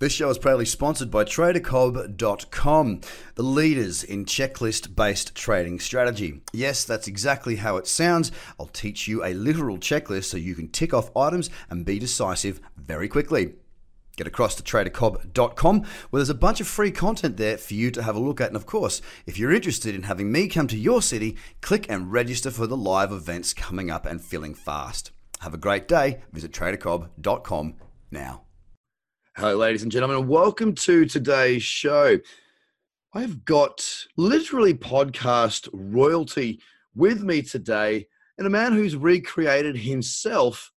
This 0.00 0.14
show 0.14 0.30
is 0.30 0.38
proudly 0.38 0.64
sponsored 0.64 1.10
by 1.10 1.24
TraderCobb.com, 1.24 3.00
the 3.34 3.42
leaders 3.42 4.02
in 4.02 4.24
checklist 4.24 4.96
based 4.96 5.34
trading 5.34 5.78
strategy. 5.78 6.40
Yes, 6.54 6.84
that's 6.84 7.06
exactly 7.06 7.56
how 7.56 7.76
it 7.76 7.86
sounds. 7.86 8.32
I'll 8.58 8.64
teach 8.64 9.06
you 9.06 9.22
a 9.22 9.34
literal 9.34 9.76
checklist 9.76 10.24
so 10.24 10.38
you 10.38 10.54
can 10.54 10.68
tick 10.68 10.94
off 10.94 11.14
items 11.14 11.50
and 11.68 11.84
be 11.84 11.98
decisive 11.98 12.62
very 12.78 13.08
quickly. 13.08 13.56
Get 14.16 14.26
across 14.26 14.54
to 14.54 14.62
tradercobb.com 14.62 15.80
where 16.08 16.18
there's 16.18 16.30
a 16.30 16.34
bunch 16.34 16.62
of 16.62 16.66
free 16.66 16.92
content 16.92 17.36
there 17.36 17.58
for 17.58 17.74
you 17.74 17.90
to 17.90 18.02
have 18.02 18.16
a 18.16 18.20
look 18.20 18.40
at. 18.40 18.48
And 18.48 18.56
of 18.56 18.64
course, 18.64 19.02
if 19.26 19.38
you're 19.38 19.52
interested 19.52 19.94
in 19.94 20.04
having 20.04 20.32
me 20.32 20.48
come 20.48 20.66
to 20.68 20.78
your 20.78 21.02
city, 21.02 21.36
click 21.60 21.84
and 21.90 22.10
register 22.10 22.50
for 22.50 22.66
the 22.66 22.74
live 22.74 23.12
events 23.12 23.52
coming 23.52 23.90
up 23.90 24.06
and 24.06 24.24
filling 24.24 24.54
fast. 24.54 25.10
Have 25.40 25.52
a 25.52 25.58
great 25.58 25.86
day. 25.86 26.22
Visit 26.32 26.52
tradercobb.com 26.52 27.74
now. 28.10 28.44
Hello, 29.40 29.56
ladies 29.56 29.82
and 29.82 29.90
gentlemen, 29.90 30.18
and 30.18 30.28
welcome 30.28 30.74
to 30.74 31.06
today's 31.06 31.62
show. 31.62 32.18
I've 33.14 33.42
got 33.46 33.82
literally 34.18 34.74
podcast 34.74 35.66
royalty 35.72 36.60
with 36.94 37.22
me 37.22 37.40
today, 37.40 38.06
and 38.36 38.46
a 38.46 38.50
man 38.50 38.74
who's 38.74 38.96
recreated 38.96 39.78
himself 39.78 40.70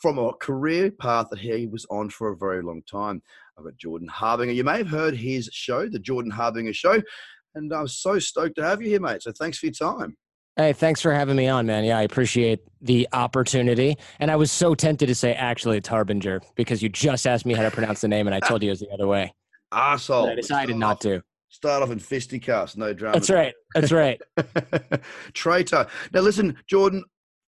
from 0.00 0.16
a 0.16 0.32
career 0.34 0.92
path 0.92 1.26
that 1.30 1.40
he 1.40 1.66
was 1.66 1.86
on 1.90 2.08
for 2.08 2.28
a 2.28 2.36
very 2.36 2.62
long 2.62 2.82
time. 2.88 3.20
I've 3.58 3.64
got 3.64 3.76
Jordan 3.76 4.06
Harbinger. 4.06 4.52
You 4.52 4.62
may 4.62 4.78
have 4.78 4.86
heard 4.86 5.16
his 5.16 5.50
show, 5.52 5.88
The 5.88 5.98
Jordan 5.98 6.30
Harbinger 6.30 6.74
Show, 6.74 7.02
and 7.56 7.72
I'm 7.72 7.88
so 7.88 8.20
stoked 8.20 8.54
to 8.58 8.64
have 8.64 8.80
you 8.80 8.90
here, 8.90 9.00
mate. 9.00 9.24
So 9.24 9.32
thanks 9.32 9.58
for 9.58 9.66
your 9.66 9.72
time. 9.72 10.16
Hey, 10.58 10.72
thanks 10.72 11.00
for 11.00 11.14
having 11.14 11.36
me 11.36 11.46
on, 11.46 11.66
man. 11.66 11.84
Yeah, 11.84 11.98
I 11.98 12.02
appreciate 12.02 12.58
the 12.80 13.06
opportunity. 13.12 13.96
And 14.18 14.28
I 14.28 14.34
was 14.34 14.50
so 14.50 14.74
tempted 14.74 15.06
to 15.06 15.14
say, 15.14 15.32
actually, 15.32 15.78
it's 15.78 15.86
Harbinger 15.86 16.40
because 16.56 16.82
you 16.82 16.88
just 16.88 17.28
asked 17.28 17.46
me 17.46 17.54
how 17.54 17.62
to 17.62 17.70
pronounce 17.70 18.00
the 18.00 18.08
name 18.08 18.26
and 18.26 18.34
I 18.34 18.40
told 18.40 18.64
you 18.64 18.70
it 18.70 18.72
was 18.72 18.80
the 18.80 18.90
other 18.90 19.06
way. 19.06 19.32
Arsehole. 19.72 20.24
But 20.24 20.32
I 20.32 20.34
decided 20.34 20.74
not 20.74 20.96
off, 20.96 21.00
to. 21.02 21.22
Start 21.48 21.84
off 21.84 21.92
in 21.92 22.00
fisticuffs, 22.00 22.76
no 22.76 22.92
drama. 22.92 23.12
That's 23.12 23.30
right. 23.30 23.54
That's 23.72 23.92
right. 23.92 24.20
Traitor. 25.32 25.86
Now, 26.12 26.20
listen, 26.22 26.56
Jordan, 26.66 27.04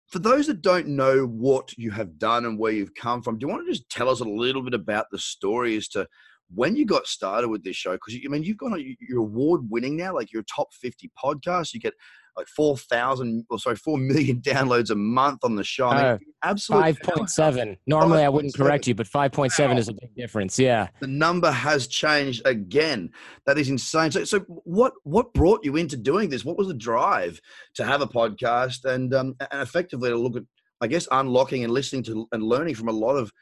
for 0.06 0.20
those 0.20 0.46
that 0.46 0.62
don't 0.62 0.86
know 0.86 1.24
what 1.26 1.76
you 1.76 1.90
have 1.90 2.16
done 2.16 2.44
and 2.44 2.60
where 2.60 2.70
you've 2.70 2.94
come 2.94 3.22
from, 3.22 3.38
do 3.38 3.44
you 3.44 3.52
want 3.52 3.66
to 3.66 3.72
just 3.72 3.90
tell 3.90 4.08
us 4.08 4.20
a 4.20 4.24
little 4.24 4.62
bit 4.62 4.74
about 4.74 5.06
the 5.10 5.18
story 5.18 5.76
as 5.76 5.88
to 5.88 6.06
when 6.54 6.76
you 6.76 6.86
got 6.86 7.08
started 7.08 7.48
with 7.48 7.64
this 7.64 7.74
show? 7.74 7.90
Because, 7.90 8.14
I 8.24 8.28
mean, 8.28 8.44
you've 8.44 8.58
got, 8.58 8.78
you're 8.80 9.18
award 9.18 9.68
winning 9.68 9.96
now, 9.96 10.14
like 10.14 10.32
your 10.32 10.44
top 10.44 10.68
50 10.74 11.10
podcast 11.20 11.74
You 11.74 11.80
get 11.80 11.94
like 12.36 12.46
four 12.46 12.76
thousand 12.76 13.44
or 13.50 13.58
sorry, 13.58 13.76
four 13.76 13.98
million 13.98 14.40
downloads 14.42 14.90
a 14.90 14.94
month 14.94 15.44
on 15.44 15.56
the 15.56 15.64
show. 15.64 15.88
I 15.88 15.96
mean, 15.96 16.04
uh, 16.04 16.18
absolutely 16.44 16.94
five 16.94 17.02
point 17.02 17.30
seven. 17.30 17.76
Normally, 17.86 18.18
5. 18.18 18.24
I 18.24 18.28
wouldn't 18.28 18.52
7. 18.54 18.66
correct 18.66 18.86
you, 18.86 18.94
but 18.94 19.06
five 19.06 19.32
point 19.32 19.52
seven 19.52 19.76
wow. 19.76 19.80
is 19.80 19.88
a 19.88 19.92
big 19.94 20.14
difference. 20.16 20.58
Yeah, 20.58 20.88
the 21.00 21.06
number 21.06 21.50
has 21.50 21.86
changed 21.86 22.42
again. 22.46 23.10
That 23.46 23.58
is 23.58 23.68
insane. 23.68 24.10
So, 24.10 24.24
so 24.24 24.40
what 24.40 24.92
what 25.04 25.32
brought 25.34 25.64
you 25.64 25.76
into 25.76 25.96
doing 25.96 26.28
this? 26.28 26.44
What 26.44 26.58
was 26.58 26.68
the 26.68 26.74
drive 26.74 27.40
to 27.74 27.84
have 27.84 28.00
a 28.00 28.06
podcast 28.06 28.84
and 28.84 29.12
um, 29.14 29.36
and 29.50 29.62
effectively 29.62 30.10
to 30.10 30.16
look 30.16 30.36
at, 30.36 30.42
I 30.80 30.86
guess, 30.86 31.06
unlocking 31.10 31.64
and 31.64 31.72
listening 31.72 32.02
to 32.04 32.28
and 32.32 32.42
learning 32.42 32.74
from 32.74 32.88
a 32.88 32.92
lot 32.92 33.16
of 33.16 33.32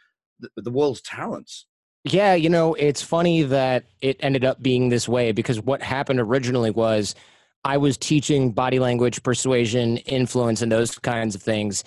the, 0.41 0.51
the 0.57 0.71
world's 0.71 1.01
talents. 1.03 1.67
Yeah, 2.05 2.35
you 2.35 2.49
know, 2.49 2.75
it's 2.75 3.03
funny 3.03 3.43
that 3.43 3.87
it 4.01 4.17
ended 4.21 4.45
up 4.45 4.63
being 4.63 4.89
this 4.89 5.09
way 5.09 5.33
because 5.33 5.61
what 5.61 5.83
happened 5.83 6.21
originally 6.21 6.71
was 6.71 7.15
I 7.65 7.77
was 7.77 7.99
teaching 7.99 8.53
body 8.53 8.79
language, 8.79 9.23
persuasion, 9.23 9.99
influence, 9.99 10.63
and 10.63 10.71
those 10.71 10.99
kinds 10.99 11.35
of 11.35 11.43
things 11.43 11.85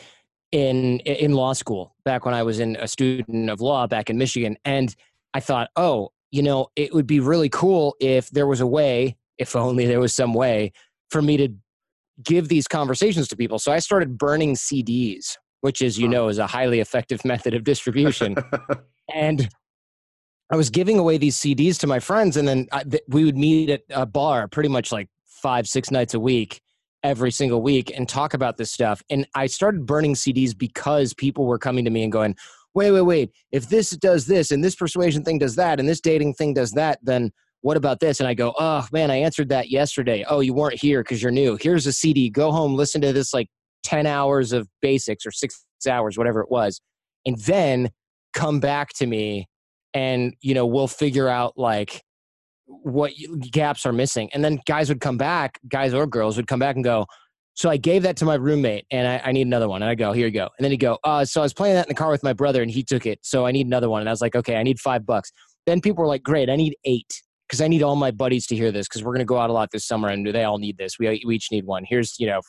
in 0.52 1.00
in 1.00 1.32
law 1.34 1.54
school 1.54 1.96
back 2.04 2.26
when 2.26 2.34
I 2.34 2.44
was 2.44 2.60
in 2.60 2.76
a 2.76 2.88
student 2.88 3.50
of 3.50 3.62
law 3.62 3.88
back 3.88 4.10
in 4.10 4.18
Michigan, 4.18 4.58
and 4.66 4.94
I 5.34 5.40
thought, 5.40 5.70
oh, 5.76 6.10
you 6.32 6.44
know, 6.44 6.68
it 6.76 6.94
would 6.94 7.08
be 7.08 7.20
really 7.20 7.50
cool 7.50 7.96
if 8.00 8.30
there 8.30 8.48
was 8.48 8.62
a 8.62 8.68
way, 8.68 9.18
if 9.38 9.56
only 9.56 9.86
there 9.86 10.00
was 10.00 10.14
some 10.14 10.34
way, 10.34 10.72
for 11.10 11.22
me 11.22 11.38
to 11.38 11.50
give 12.24 12.50
these 12.50 12.68
conversations 12.68 13.28
to 13.30 13.36
people. 13.38 13.60
So 13.60 13.72
I 13.72 13.80
started 13.80 14.18
burning 14.18 14.56
CDs, 14.56 15.38
which, 15.62 15.82
as 15.82 15.98
you 15.98 16.08
know, 16.08 16.28
is 16.28 16.38
a 16.38 16.48
highly 16.48 16.80
effective 16.80 17.24
method 17.26 17.54
of 17.54 17.64
distribution, 17.64 18.36
and 19.14 19.50
I 20.52 20.58
was 20.58 20.70
giving 20.70 21.00
away 21.00 21.18
these 21.18 21.38
CDs 21.38 21.80
to 21.80 21.88
my 21.88 22.00
friends, 22.00 22.36
and 22.36 22.46
then 22.46 22.68
I, 22.74 22.84
th- 22.84 23.04
we 23.08 23.24
would 23.24 23.38
meet 23.38 23.70
at 23.70 23.84
a 23.90 24.06
bar, 24.06 24.50
pretty 24.50 24.68
much 24.68 24.92
like 24.92 25.08
five, 25.42 25.68
six 25.68 25.92
nights 25.92 26.14
a 26.14 26.20
week 26.20 26.62
every 27.04 27.32
single 27.32 27.62
week 27.62 27.92
and 27.96 28.08
talk 28.08 28.34
about 28.34 28.58
this 28.58 28.72
stuff. 28.72 29.02
And 29.10 29.28
I 29.36 29.48
started 29.48 29.86
burning 29.86 30.14
CDs 30.14 30.56
because 30.58 31.14
people 31.14 31.46
were 31.46 31.58
coming 31.58 31.86
to 31.86 31.92
me 31.92 32.04
and 32.04 32.12
going, 32.12 32.36
wait, 32.74 32.92
wait, 32.92 33.02
wait, 33.02 33.32
if 33.52 33.70
this 33.70 33.90
does 33.92 34.28
this 34.28 34.52
and 34.52 34.64
this 34.64 34.76
persuasion 34.76 35.24
thing 35.24 35.40
does 35.40 35.56
that 35.56 35.80
and 35.80 35.90
this 35.90 36.00
dating 36.00 36.36
thing 36.36 36.54
does 36.54 36.72
that, 36.72 37.00
then 37.02 37.32
what 37.62 37.78
about 37.78 38.00
this? 38.00 38.20
And 38.20 38.28
I 38.28 38.34
go, 38.34 38.54
oh 38.60 38.88
man, 38.92 39.12
I 39.12 39.18
answered 39.18 39.50
that 39.50 39.70
yesterday. 39.70 40.26
Oh, 40.28 40.40
you 40.40 40.54
weren't 40.54 40.80
here 40.80 41.04
because 41.04 41.22
you're 41.22 41.32
new. 41.32 41.58
Here's 41.60 41.86
a 41.86 41.94
CD. 41.94 42.30
Go 42.30 42.52
home, 42.52 42.76
listen 42.76 43.02
to 43.02 43.14
this 43.14 43.34
like 43.34 43.48
10 43.84 44.06
hours 44.06 44.52
of 44.52 44.68
basics 44.82 45.26
or 45.26 45.32
six 45.32 45.66
hours, 45.90 46.18
whatever 46.18 46.42
it 46.42 46.50
was. 46.50 46.82
And 47.26 47.38
then 47.40 47.90
come 48.34 48.60
back 48.60 48.94
to 48.94 49.06
me 49.06 49.48
and, 49.94 50.34
you 50.42 50.54
know, 50.54 50.66
we'll 50.66 50.88
figure 50.88 51.28
out 51.28 51.54
like, 51.58 52.02
what 52.84 53.12
gaps 53.52 53.86
are 53.86 53.94
missing. 53.94 54.30
And 54.34 54.44
then 54.44 54.60
guys 54.68 54.90
would 54.90 55.02
come 55.02 55.18
back, 55.18 55.60
guys 55.68 55.94
or 55.94 56.08
girls 56.08 56.38
would 56.38 56.48
come 56.48 56.60
back 56.60 56.76
and 56.76 56.84
go, 56.84 57.06
so 57.54 57.70
I 57.70 57.78
gave 57.78 58.04
that 58.04 58.18
to 58.18 58.26
my 58.26 58.36
roommate 58.36 58.86
and 58.92 59.08
I, 59.08 59.22
I 59.26 59.32
need 59.32 59.46
another 59.46 59.68
one. 59.68 59.82
And 59.82 59.90
I 59.90 59.96
go, 59.96 60.14
here 60.14 60.28
you 60.28 60.34
go. 60.34 60.50
And 60.58 60.64
then 60.64 60.72
he'd 60.72 60.78
go, 60.78 60.98
uh, 61.04 61.26
so 61.26 61.42
I 61.42 61.44
was 61.44 61.54
playing 61.54 61.76
that 61.76 61.86
in 61.86 61.90
the 61.90 61.96
car 61.96 62.10
with 62.10 62.24
my 62.24 62.34
brother 62.34 62.62
and 62.62 62.72
he 62.72 62.84
took 62.84 63.06
it. 63.06 63.20
So 63.24 63.46
I 63.46 63.52
need 63.52 63.68
another 63.68 63.90
one. 63.90 64.02
And 64.02 64.10
I 64.10 64.14
was 64.14 64.22
like, 64.22 64.36
okay, 64.36 64.56
I 64.56 64.64
need 64.64 64.80
five 64.80 65.06
bucks. 65.06 65.32
Then 65.66 65.82
people 65.82 66.02
were 66.02 66.08
like, 66.08 66.24
great, 66.24 66.50
I 66.50 66.56
need 66.56 66.76
eight 66.86 67.22
because 67.48 67.62
I 67.62 67.68
need 67.68 67.84
all 67.84 67.96
my 67.96 68.12
buddies 68.12 68.48
to 68.48 68.56
hear 68.56 68.72
this 68.72 68.88
because 68.88 69.04
we're 69.04 69.12
going 69.12 69.20
to 69.20 69.26
go 69.26 69.38
out 69.38 69.50
a 69.50 69.54
lot 69.54 69.70
this 69.72 69.86
summer 69.86 70.08
and 70.08 70.26
they 70.26 70.46
all 70.46 70.58
need 70.58 70.78
this. 70.78 70.98
We, 70.98 71.22
we 71.26 71.36
each 71.36 71.52
need 71.52 71.66
one. 71.66 71.84
Here's, 71.86 72.18
you 72.18 72.28
know, 72.28 72.40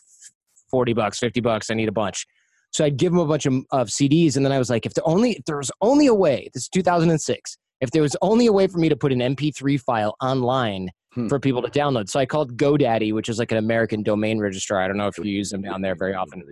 40 0.70 0.92
bucks, 0.92 1.18
50 1.18 1.40
bucks. 1.40 1.70
I 1.70 1.74
need 1.74 1.88
a 1.88 1.92
bunch. 1.92 2.24
So 2.70 2.84
I'd 2.84 2.96
give 2.96 3.12
them 3.12 3.20
a 3.20 3.26
bunch 3.26 3.44
of, 3.44 3.54
of 3.72 3.88
CDs. 3.88 4.36
And 4.36 4.46
then 4.46 4.52
I 4.52 4.58
was 4.58 4.70
like, 4.70 4.86
if 4.86 4.94
the 4.94 5.02
only, 5.02 5.32
if 5.32 5.44
there 5.44 5.58
was 5.58 5.70
only 5.80 6.06
a 6.06 6.14
way, 6.14 6.48
this 6.54 6.62
is 6.62 6.68
2006, 6.68 7.58
if 7.82 7.90
there 7.90 8.00
was 8.00 8.16
only 8.22 8.46
a 8.46 8.52
way 8.52 8.68
for 8.68 8.78
me 8.78 8.88
to 8.88 8.96
put 8.96 9.12
an 9.12 9.18
MP3 9.18 9.78
file 9.78 10.14
online 10.22 10.88
hmm. 11.14 11.26
for 11.26 11.40
people 11.40 11.60
to 11.60 11.68
download. 11.68 12.08
So 12.08 12.20
I 12.20 12.26
called 12.26 12.56
GoDaddy, 12.56 13.12
which 13.12 13.28
is 13.28 13.40
like 13.40 13.50
an 13.50 13.58
American 13.58 14.04
domain 14.04 14.38
registrar. 14.38 14.80
I 14.80 14.86
don't 14.86 14.96
know 14.96 15.08
if 15.08 15.18
you 15.18 15.24
use 15.24 15.50
them 15.50 15.62
down 15.62 15.82
there 15.82 15.96
very 15.96 16.14
often. 16.14 16.44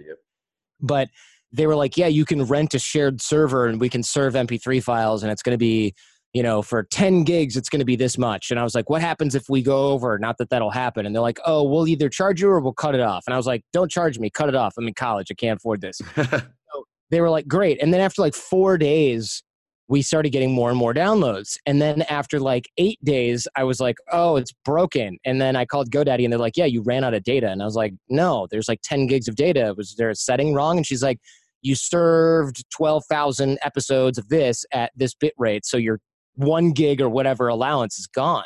But 0.81 1.09
they 1.53 1.69
were 1.69 1.77
like, 1.77 1.97
yeah, 1.97 2.09
you 2.09 2.25
can 2.25 2.43
rent 2.45 2.75
a 2.75 2.81
shared 2.81 3.23
server 3.23 3.67
and 3.67 3.81
we 3.81 3.89
can 3.89 4.03
serve 4.03 4.35
MP3 4.35 4.83
files 4.83 5.23
and 5.23 5.31
it's 5.31 5.43
going 5.43 5.55
to 5.55 5.59
be, 5.59 5.95
you 6.33 6.43
know, 6.43 6.63
for 6.63 6.83
10 6.83 7.23
gigs, 7.23 7.57
it's 7.57 7.69
going 7.69 7.79
to 7.79 7.87
be 7.87 7.97
this 7.97 8.19
much. 8.19 8.51
And 8.51 8.59
I 8.59 8.65
was 8.65 8.75
like, 8.75 8.91
what 8.91 9.01
happens 9.01 9.37
if 9.37 9.49
we 9.49 9.63
go 9.63 9.91
over? 9.91 10.19
Not 10.19 10.37
that 10.39 10.51
that'll 10.51 10.71
happen. 10.71 11.07
And 11.07 11.15
they're 11.15 11.23
like, 11.23 11.39
oh, 11.47 11.63
we'll 11.63 11.87
either 11.87 12.09
charge 12.09 12.41
you 12.41 12.49
or 12.49 12.59
we'll 12.59 12.73
cut 12.73 12.97
it 12.97 13.01
off. 13.01 13.23
And 13.29 13.35
I 13.35 13.37
was 13.37 13.47
like, 13.47 13.63
don't 13.73 13.91
charge 13.91 14.19
me, 14.19 14.31
cut 14.31 14.49
it 14.49 14.57
off. 14.57 14.75
I'm 14.77 14.89
in 14.89 14.95
college. 14.95 15.29
I 15.31 15.35
can't 15.35 15.59
afford 15.59 15.81
this. 15.81 16.01
so 16.17 16.85
they 17.11 17.21
were 17.21 17.31
like, 17.31 17.47
great. 17.47 17.81
And 17.81 17.95
then 17.95 18.01
after 18.01 18.21
like 18.21 18.35
four 18.35 18.79
days, 18.79 19.45
we 19.91 20.03
started 20.03 20.31
getting 20.31 20.53
more 20.53 20.71
and 20.71 20.79
more 20.79 20.95
downloads. 20.95 21.57
And 21.67 21.83
then 21.83 22.03
after 22.03 22.39
like 22.39 22.71
eight 22.79 23.05
days, 23.05 23.49
I 23.57 23.65
was 23.65 23.81
like, 23.81 23.97
oh, 24.13 24.37
it's 24.37 24.53
broken. 24.65 25.19
And 25.25 25.41
then 25.41 25.57
I 25.57 25.65
called 25.65 25.91
GoDaddy 25.91 26.23
and 26.23 26.33
they're 26.33 26.39
like, 26.39 26.57
yeah, 26.57 26.65
you 26.65 26.81
ran 26.81 27.03
out 27.03 27.13
of 27.13 27.25
data. 27.25 27.49
And 27.49 27.61
I 27.61 27.65
was 27.65 27.75
like, 27.75 27.95
no, 28.09 28.47
there's 28.53 28.69
like 28.69 28.79
10 28.85 29.09
gigs 29.09 29.27
of 29.27 29.35
data. 29.35 29.75
Was 29.77 29.97
there 29.97 30.09
a 30.09 30.15
setting 30.15 30.55
wrong? 30.55 30.77
And 30.77 30.87
she's 30.87 31.03
like, 31.03 31.19
you 31.63 31.75
served 31.75 32.65
12,000 32.71 33.59
episodes 33.65 34.17
of 34.17 34.29
this 34.29 34.65
at 34.73 34.93
this 34.95 35.13
bit 35.13 35.35
rate. 35.37 35.67
So 35.67 35.77
your 35.77 35.99
one 36.35 36.71
gig 36.71 37.01
or 37.01 37.09
whatever 37.09 37.49
allowance 37.49 37.99
is 37.99 38.07
gone. 38.07 38.45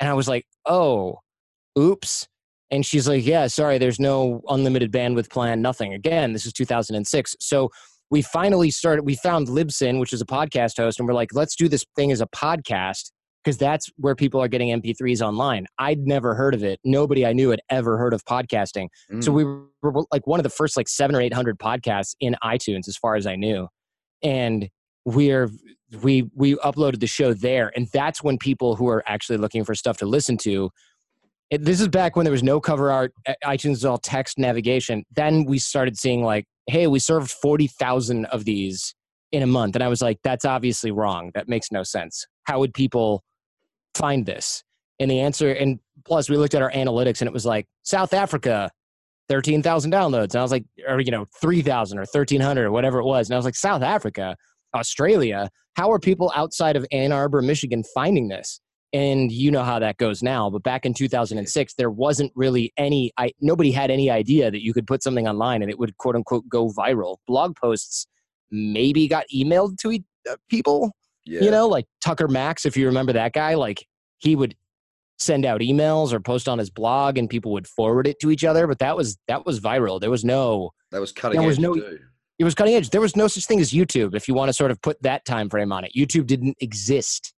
And 0.00 0.10
I 0.10 0.14
was 0.14 0.26
like, 0.26 0.46
oh, 0.66 1.20
oops. 1.78 2.26
And 2.72 2.84
she's 2.84 3.06
like, 3.06 3.24
yeah, 3.24 3.46
sorry, 3.46 3.78
there's 3.78 4.00
no 4.00 4.42
unlimited 4.48 4.90
bandwidth 4.90 5.30
plan, 5.30 5.62
nothing. 5.62 5.94
Again, 5.94 6.32
this 6.32 6.44
is 6.44 6.52
2006. 6.52 7.36
So 7.38 7.70
we 8.10 8.22
finally 8.22 8.70
started 8.70 9.04
we 9.04 9.16
found 9.16 9.48
libsyn 9.48 9.98
which 9.98 10.12
is 10.12 10.20
a 10.20 10.26
podcast 10.26 10.76
host 10.76 10.98
and 10.98 11.08
we're 11.08 11.14
like 11.14 11.30
let's 11.32 11.56
do 11.56 11.68
this 11.68 11.84
thing 11.96 12.12
as 12.12 12.20
a 12.20 12.26
podcast 12.28 13.10
because 13.46 13.56
that's 13.56 13.88
where 13.96 14.16
people 14.16 14.42
are 14.42 14.48
getting 14.48 14.80
mp3s 14.80 15.22
online. 15.22 15.66
I'd 15.78 16.00
never 16.00 16.34
heard 16.34 16.52
of 16.52 16.64
it. 16.64 16.80
Nobody 16.84 17.24
i 17.24 17.32
knew 17.32 17.50
had 17.50 17.60
ever 17.70 17.96
heard 17.96 18.12
of 18.12 18.24
podcasting. 18.24 18.88
Mm. 19.10 19.22
so 19.22 19.30
we 19.30 19.44
were 19.44 20.04
like 20.10 20.26
one 20.26 20.40
of 20.40 20.44
the 20.44 20.50
first 20.50 20.76
like 20.76 20.88
seven 20.88 21.14
or 21.14 21.20
eight 21.20 21.32
hundred 21.32 21.58
podcasts 21.58 22.14
in 22.18 22.36
itunes 22.42 22.88
as 22.88 22.96
far 22.96 23.14
as 23.14 23.26
i 23.26 23.36
knew. 23.36 23.68
And 24.22 24.68
we're 25.04 25.50
we 26.02 26.28
we 26.34 26.56
uploaded 26.56 26.98
the 26.98 27.06
show 27.06 27.32
there 27.32 27.70
and 27.76 27.86
that's 27.92 28.22
when 28.22 28.36
people 28.36 28.74
who 28.74 28.88
are 28.88 29.04
actually 29.06 29.38
looking 29.38 29.64
for 29.64 29.74
stuff 29.76 29.96
to 29.98 30.06
listen 30.06 30.36
to 30.38 30.68
it, 31.48 31.64
this 31.64 31.80
is 31.80 31.86
back 31.86 32.16
when 32.16 32.24
there 32.24 32.32
was 32.32 32.42
no 32.42 32.60
cover 32.60 32.90
art 32.90 33.12
itunes 33.44 33.70
was 33.70 33.84
all 33.84 33.98
text 33.98 34.36
navigation. 34.36 35.04
Then 35.14 35.44
we 35.44 35.60
started 35.60 35.96
seeing 35.96 36.24
like 36.24 36.44
hey, 36.66 36.86
we 36.86 36.98
served 36.98 37.30
40,000 37.30 38.26
of 38.26 38.44
these 38.44 38.94
in 39.32 39.42
a 39.42 39.46
month. 39.46 39.74
And 39.74 39.84
I 39.84 39.88
was 39.88 40.02
like, 40.02 40.18
that's 40.22 40.44
obviously 40.44 40.90
wrong. 40.90 41.30
That 41.34 41.48
makes 41.48 41.72
no 41.72 41.82
sense. 41.82 42.26
How 42.44 42.58
would 42.58 42.74
people 42.74 43.22
find 43.94 44.26
this? 44.26 44.62
And 44.98 45.10
the 45.10 45.20
answer, 45.20 45.52
and 45.52 45.78
plus 46.04 46.30
we 46.30 46.36
looked 46.36 46.54
at 46.54 46.62
our 46.62 46.70
analytics 46.72 47.20
and 47.20 47.28
it 47.28 47.32
was 47.32 47.44
like, 47.44 47.66
South 47.82 48.14
Africa, 48.14 48.70
13,000 49.28 49.92
downloads. 49.92 50.30
And 50.32 50.36
I 50.36 50.42
was 50.42 50.52
like, 50.52 50.64
or, 50.88 51.00
you 51.00 51.10
know, 51.10 51.26
3,000 51.40 51.98
or 51.98 52.02
1,300 52.02 52.64
or 52.64 52.70
whatever 52.70 52.98
it 52.98 53.04
was. 53.04 53.28
And 53.28 53.34
I 53.34 53.38
was 53.38 53.44
like, 53.44 53.56
South 53.56 53.82
Africa? 53.82 54.36
Australia. 54.74 55.50
How 55.74 55.90
are 55.90 55.98
people 55.98 56.32
outside 56.34 56.76
of 56.76 56.86
Ann 56.92 57.12
Arbor, 57.12 57.42
Michigan 57.42 57.82
finding 57.94 58.28
this? 58.28 58.60
And 58.92 59.30
you 59.32 59.50
know 59.50 59.64
how 59.64 59.78
that 59.78 59.98
goes 59.98 60.22
now. 60.22 60.48
But 60.48 60.62
back 60.62 60.86
in 60.86 60.94
2006, 60.94 61.74
there 61.74 61.90
wasn't 61.90 62.32
really 62.34 62.72
any, 62.76 63.12
I, 63.18 63.32
nobody 63.40 63.72
had 63.72 63.90
any 63.90 64.10
idea 64.10 64.50
that 64.50 64.62
you 64.62 64.72
could 64.72 64.86
put 64.86 65.02
something 65.02 65.26
online 65.26 65.62
and 65.62 65.70
it 65.70 65.78
would 65.78 65.96
quote 65.98 66.14
unquote 66.14 66.48
go 66.48 66.70
viral. 66.70 67.16
Blog 67.26 67.56
posts 67.56 68.06
maybe 68.50 69.08
got 69.08 69.26
emailed 69.34 69.76
to 69.78 69.98
uh, 70.30 70.36
people, 70.48 70.92
yeah. 71.24 71.42
you 71.42 71.50
know, 71.50 71.66
like 71.66 71.86
Tucker 72.02 72.28
Max, 72.28 72.64
if 72.64 72.76
you 72.76 72.86
remember 72.86 73.12
that 73.12 73.32
guy, 73.32 73.54
like 73.54 73.84
he 74.18 74.36
would 74.36 74.56
send 75.18 75.44
out 75.44 75.60
emails 75.60 76.12
or 76.12 76.20
post 76.20 76.48
on 76.48 76.58
his 76.58 76.70
blog 76.70 77.18
and 77.18 77.28
people 77.28 77.52
would 77.52 77.66
forward 77.66 78.06
it 78.06 78.20
to 78.20 78.30
each 78.30 78.44
other. 78.44 78.66
But 78.66 78.78
that 78.78 78.96
was, 78.96 79.18
that 79.28 79.44
was 79.44 79.60
viral. 79.60 80.00
There 80.00 80.10
was 80.10 80.24
no, 80.24 80.70
that 80.92 81.00
was 81.00 81.12
cutting 81.12 81.40
there 81.40 81.46
was 81.46 81.58
no, 81.58 81.74
too. 81.74 81.98
It 82.38 82.44
was 82.44 82.54
cutting 82.54 82.74
edge. 82.74 82.90
There 82.90 83.00
was 83.00 83.16
no 83.16 83.28
such 83.28 83.46
thing 83.46 83.60
as 83.60 83.72
YouTube. 83.72 84.14
If 84.14 84.28
you 84.28 84.34
want 84.34 84.50
to 84.50 84.52
sort 84.52 84.70
of 84.70 84.80
put 84.82 85.00
that 85.02 85.24
time 85.24 85.48
frame 85.48 85.72
on 85.72 85.84
it, 85.84 85.92
YouTube 85.96 86.26
didn't 86.26 86.56
exist. 86.60 87.32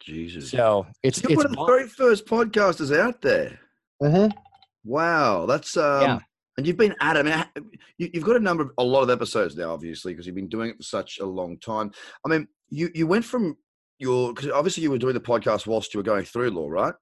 Jesus. 0.00 0.50
So 0.50 0.86
it's 1.02 1.22
You're 1.22 1.32
it's 1.32 1.36
one 1.36 1.46
of 1.46 1.52
the 1.52 1.64
very 1.64 1.88
first 1.88 2.26
podcasters 2.26 2.96
out 2.96 3.20
there. 3.22 3.60
Mm-hmm. 4.02 4.36
Wow, 4.84 5.46
that's 5.46 5.76
um, 5.76 6.02
yeah. 6.02 6.18
And 6.56 6.66
you've 6.66 6.76
been 6.76 6.94
at 7.00 7.16
it. 7.16 7.26
I 7.26 7.46
mean, 7.56 7.70
you've 7.98 8.24
got 8.24 8.36
a 8.36 8.40
number 8.40 8.64
of 8.64 8.70
a 8.78 8.84
lot 8.84 9.02
of 9.02 9.10
episodes 9.10 9.56
now, 9.56 9.72
obviously, 9.72 10.12
because 10.12 10.26
you've 10.26 10.34
been 10.34 10.48
doing 10.48 10.70
it 10.70 10.76
for 10.76 10.82
such 10.82 11.18
a 11.18 11.26
long 11.26 11.58
time. 11.58 11.92
I 12.24 12.28
mean, 12.28 12.48
you 12.68 12.90
you 12.94 13.06
went 13.06 13.24
from 13.24 13.56
your 13.98 14.32
because 14.34 14.50
obviously 14.50 14.82
you 14.82 14.90
were 14.90 14.98
doing 14.98 15.14
the 15.14 15.20
podcast 15.20 15.66
whilst 15.66 15.94
you 15.94 15.98
were 15.98 16.04
going 16.04 16.24
through 16.24 16.50
law, 16.50 16.68
right? 16.68 16.94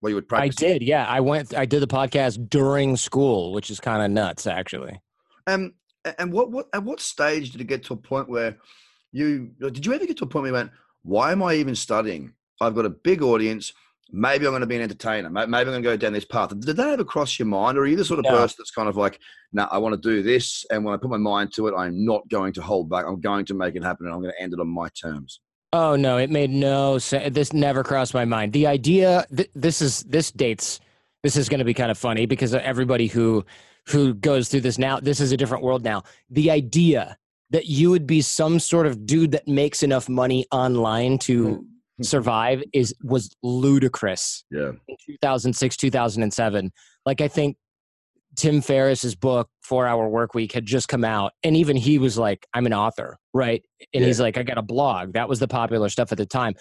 Where 0.00 0.10
you 0.10 0.16
would 0.16 0.28
practice. 0.28 0.56
I 0.58 0.66
did, 0.66 0.82
yeah. 0.82 1.06
I 1.06 1.20
went. 1.20 1.54
I 1.54 1.66
did 1.66 1.80
the 1.80 1.86
podcast 1.86 2.48
during 2.50 2.96
school, 2.96 3.52
which 3.52 3.70
is 3.70 3.80
kind 3.80 4.02
of 4.02 4.10
nuts, 4.10 4.46
actually. 4.46 5.00
Um, 5.46 5.74
and 6.18 6.32
what 6.32 6.50
what 6.50 6.66
at 6.72 6.84
what 6.84 7.00
stage 7.00 7.52
did 7.52 7.60
it 7.60 7.66
get 7.66 7.84
to 7.84 7.94
a 7.94 7.96
point 7.96 8.28
where 8.28 8.56
you 9.12 9.52
did 9.60 9.84
you 9.84 9.94
ever 9.94 10.06
get 10.06 10.18
to 10.18 10.24
a 10.24 10.26
point 10.26 10.42
where 10.42 10.50
you 10.50 10.54
went, 10.54 10.70
why 11.02 11.32
am 11.32 11.42
I 11.42 11.54
even 11.54 11.74
studying? 11.74 12.32
I've 12.60 12.74
got 12.74 12.86
a 12.86 12.90
big 12.90 13.22
audience. 13.22 13.72
Maybe 14.12 14.46
I'm 14.46 14.52
going 14.52 14.60
to 14.60 14.66
be 14.66 14.76
an 14.76 14.82
entertainer. 14.82 15.28
Maybe 15.28 15.44
I'm 15.46 15.64
going 15.64 15.82
to 15.82 15.88
go 15.88 15.96
down 15.96 16.12
this 16.12 16.24
path. 16.24 16.58
Did 16.60 16.76
that 16.76 16.88
ever 16.90 17.04
cross 17.04 17.38
your 17.38 17.46
mind, 17.46 17.76
or 17.76 17.82
are 17.82 17.86
you 17.86 17.96
the 17.96 18.04
sort 18.04 18.20
of 18.20 18.24
no. 18.24 18.30
person 18.30 18.56
that's 18.58 18.70
kind 18.70 18.88
of 18.88 18.96
like, 18.96 19.18
"No, 19.52 19.64
nah, 19.64 19.68
I 19.72 19.78
want 19.78 20.00
to 20.00 20.08
do 20.08 20.22
this, 20.22 20.64
and 20.70 20.84
when 20.84 20.94
I 20.94 20.96
put 20.96 21.10
my 21.10 21.16
mind 21.16 21.52
to 21.54 21.66
it, 21.66 21.74
I'm 21.76 22.04
not 22.04 22.28
going 22.28 22.52
to 22.52 22.62
hold 22.62 22.88
back. 22.88 23.04
I'm 23.06 23.20
going 23.20 23.44
to 23.46 23.54
make 23.54 23.74
it 23.74 23.82
happen, 23.82 24.06
and 24.06 24.14
I'm 24.14 24.22
going 24.22 24.32
to 24.32 24.42
end 24.42 24.52
it 24.52 24.60
on 24.60 24.68
my 24.68 24.88
terms." 24.90 25.40
Oh 25.72 25.96
no, 25.96 26.18
it 26.18 26.30
made 26.30 26.50
no 26.50 26.98
sense. 26.98 27.34
This 27.34 27.52
never 27.52 27.82
crossed 27.82 28.14
my 28.14 28.24
mind. 28.24 28.52
The 28.52 28.66
idea. 28.66 29.26
Th- 29.34 29.50
this 29.54 29.82
is 29.82 30.04
this 30.04 30.30
dates. 30.30 30.80
This 31.22 31.36
is 31.36 31.48
going 31.48 31.58
to 31.58 31.64
be 31.64 31.74
kind 31.74 31.90
of 31.90 31.98
funny 31.98 32.26
because 32.26 32.54
everybody 32.54 33.08
who 33.08 33.44
who 33.88 34.14
goes 34.14 34.48
through 34.48 34.62
this 34.62 34.78
now, 34.78 35.00
this 35.00 35.20
is 35.20 35.32
a 35.32 35.36
different 35.36 35.64
world 35.64 35.84
now. 35.84 36.02
The 36.30 36.50
idea 36.50 37.16
that 37.50 37.66
you 37.66 37.90
would 37.90 38.06
be 38.06 38.20
some 38.20 38.58
sort 38.58 38.86
of 38.86 39.06
dude 39.06 39.32
that 39.32 39.46
makes 39.46 39.82
enough 39.82 40.08
money 40.08 40.46
online 40.50 41.18
to 41.18 41.56
hmm. 41.56 41.62
Survive 42.02 42.62
is 42.72 42.94
was 43.02 43.34
ludicrous. 43.42 44.44
Yeah. 44.50 44.72
In 44.88 44.96
2006, 45.06 45.76
2007. 45.76 46.72
Like 47.04 47.20
I 47.20 47.28
think 47.28 47.56
Tim 48.36 48.60
Ferriss's 48.60 49.14
book 49.14 49.48
Four 49.62 49.86
Hour 49.86 50.08
Work 50.08 50.34
Week 50.34 50.52
had 50.52 50.66
just 50.66 50.88
come 50.88 51.04
out, 51.04 51.32
and 51.42 51.56
even 51.56 51.76
he 51.76 51.98
was 51.98 52.18
like, 52.18 52.46
"I'm 52.52 52.66
an 52.66 52.74
author, 52.74 53.18
right?" 53.32 53.62
And 53.94 54.02
yeah. 54.02 54.06
he's 54.06 54.20
like, 54.20 54.36
"I 54.36 54.42
got 54.42 54.58
a 54.58 54.62
blog." 54.62 55.14
That 55.14 55.28
was 55.28 55.38
the 55.38 55.48
popular 55.48 55.88
stuff 55.88 56.12
at 56.12 56.18
the 56.18 56.26
time. 56.26 56.54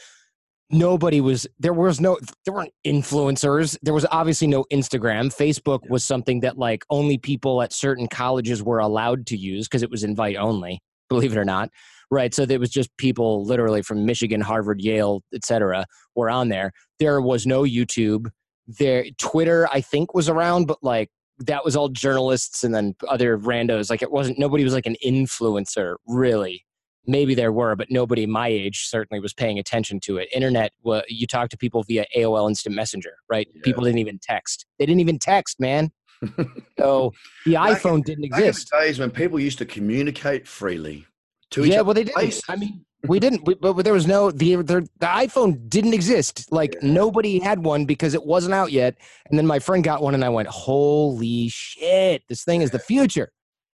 Nobody 0.71 1.21
was 1.21 1.45
there. 1.59 1.73
Was 1.73 1.99
no 1.99 2.17
there 2.45 2.53
weren't 2.53 2.73
influencers. 2.85 3.77
There 3.81 3.93
was 3.93 4.05
obviously 4.09 4.47
no 4.47 4.65
Instagram. 4.71 5.35
Facebook 5.35 5.81
yeah. 5.83 5.91
was 5.91 6.03
something 6.03 6.39
that 6.41 6.57
like 6.57 6.85
only 6.89 7.17
people 7.17 7.61
at 7.61 7.73
certain 7.73 8.07
colleges 8.07 8.63
were 8.63 8.79
allowed 8.79 9.27
to 9.27 9.37
use 9.37 9.67
because 9.67 9.83
it 9.83 9.91
was 9.91 10.03
invite 10.03 10.37
only. 10.37 10.81
Believe 11.09 11.33
it 11.33 11.37
or 11.37 11.45
not 11.45 11.69
right? 12.11 12.33
So 12.33 12.45
there 12.45 12.59
was 12.59 12.69
just 12.69 12.95
people 12.97 13.45
literally 13.45 13.81
from 13.81 14.05
Michigan, 14.05 14.41
Harvard, 14.41 14.81
Yale, 14.81 15.21
etc. 15.33 15.85
were 16.15 16.29
on 16.29 16.49
there. 16.49 16.71
There 16.99 17.21
was 17.21 17.45
no 17.45 17.63
YouTube. 17.63 18.27
There, 18.67 19.05
Twitter, 19.17 19.67
I 19.71 19.81
think, 19.81 20.13
was 20.13 20.29
around, 20.29 20.65
but 20.65 20.79
like 20.81 21.09
that 21.39 21.65
was 21.65 21.75
all 21.75 21.89
journalists 21.89 22.63
and 22.63 22.73
then 22.73 22.95
other 23.07 23.37
randos. 23.37 23.89
Like 23.89 24.01
it 24.01 24.11
wasn't 24.11 24.39
nobody 24.39 24.63
was 24.63 24.73
like 24.73 24.85
an 24.85 24.95
influencer 25.05 25.95
really. 26.07 26.65
Maybe 27.07 27.35
there 27.35 27.51
were, 27.51 27.75
but 27.75 27.91
nobody 27.91 28.25
my 28.25 28.47
age 28.47 28.87
certainly 28.87 29.19
was 29.19 29.31
paying 29.31 29.59
attention 29.59 29.99
to 30.01 30.17
it. 30.17 30.27
Internet, 30.33 30.71
well, 30.81 31.03
you 31.07 31.27
talk 31.27 31.49
to 31.49 31.57
people 31.57 31.83
via 31.83 32.05
AOL 32.17 32.49
Instant 32.49 32.75
Messenger, 32.75 33.13
right? 33.29 33.47
Yeah. 33.53 33.61
People 33.63 33.83
didn't 33.83 33.99
even 33.99 34.17
text. 34.19 34.65
They 34.79 34.87
didn't 34.87 35.01
even 35.01 35.19
text, 35.19 35.59
man. 35.59 35.91
so 36.79 37.11
the 37.45 37.53
back 37.53 37.79
iPhone 37.79 37.97
in, 37.97 38.01
didn't 38.01 38.23
exist. 38.23 38.71
days 38.71 38.97
when 38.97 39.11
people 39.11 39.39
used 39.39 39.59
to 39.59 39.65
communicate 39.65 40.47
freely 40.47 41.05
to 41.51 41.63
yeah, 41.63 41.81
well, 41.81 41.93
they 41.93 42.05
didn't. 42.05 42.41
I 42.49 42.55
mean, 42.55 42.85
we 43.07 43.19
didn't, 43.19 43.45
we, 43.45 43.53
but 43.55 43.83
there 43.83 43.93
was 43.93 44.07
no 44.07 44.31
the, 44.31 44.55
the 44.57 44.87
the 44.99 45.05
iPhone 45.05 45.69
didn't 45.69 45.93
exist. 45.93 46.51
Like 46.51 46.73
yeah. 46.75 46.91
nobody 46.91 47.39
had 47.39 47.63
one 47.63 47.85
because 47.85 48.13
it 48.13 48.25
wasn't 48.25 48.53
out 48.53 48.71
yet. 48.71 48.95
And 49.29 49.37
then 49.37 49.45
my 49.45 49.59
friend 49.59 49.83
got 49.83 50.01
one, 50.01 50.13
and 50.13 50.25
I 50.25 50.29
went, 50.29 50.47
"Holy 50.47 51.47
shit! 51.49 52.23
This 52.27 52.43
thing 52.43 52.61
is 52.61 52.71
the 52.71 52.79
future!" 52.79 53.31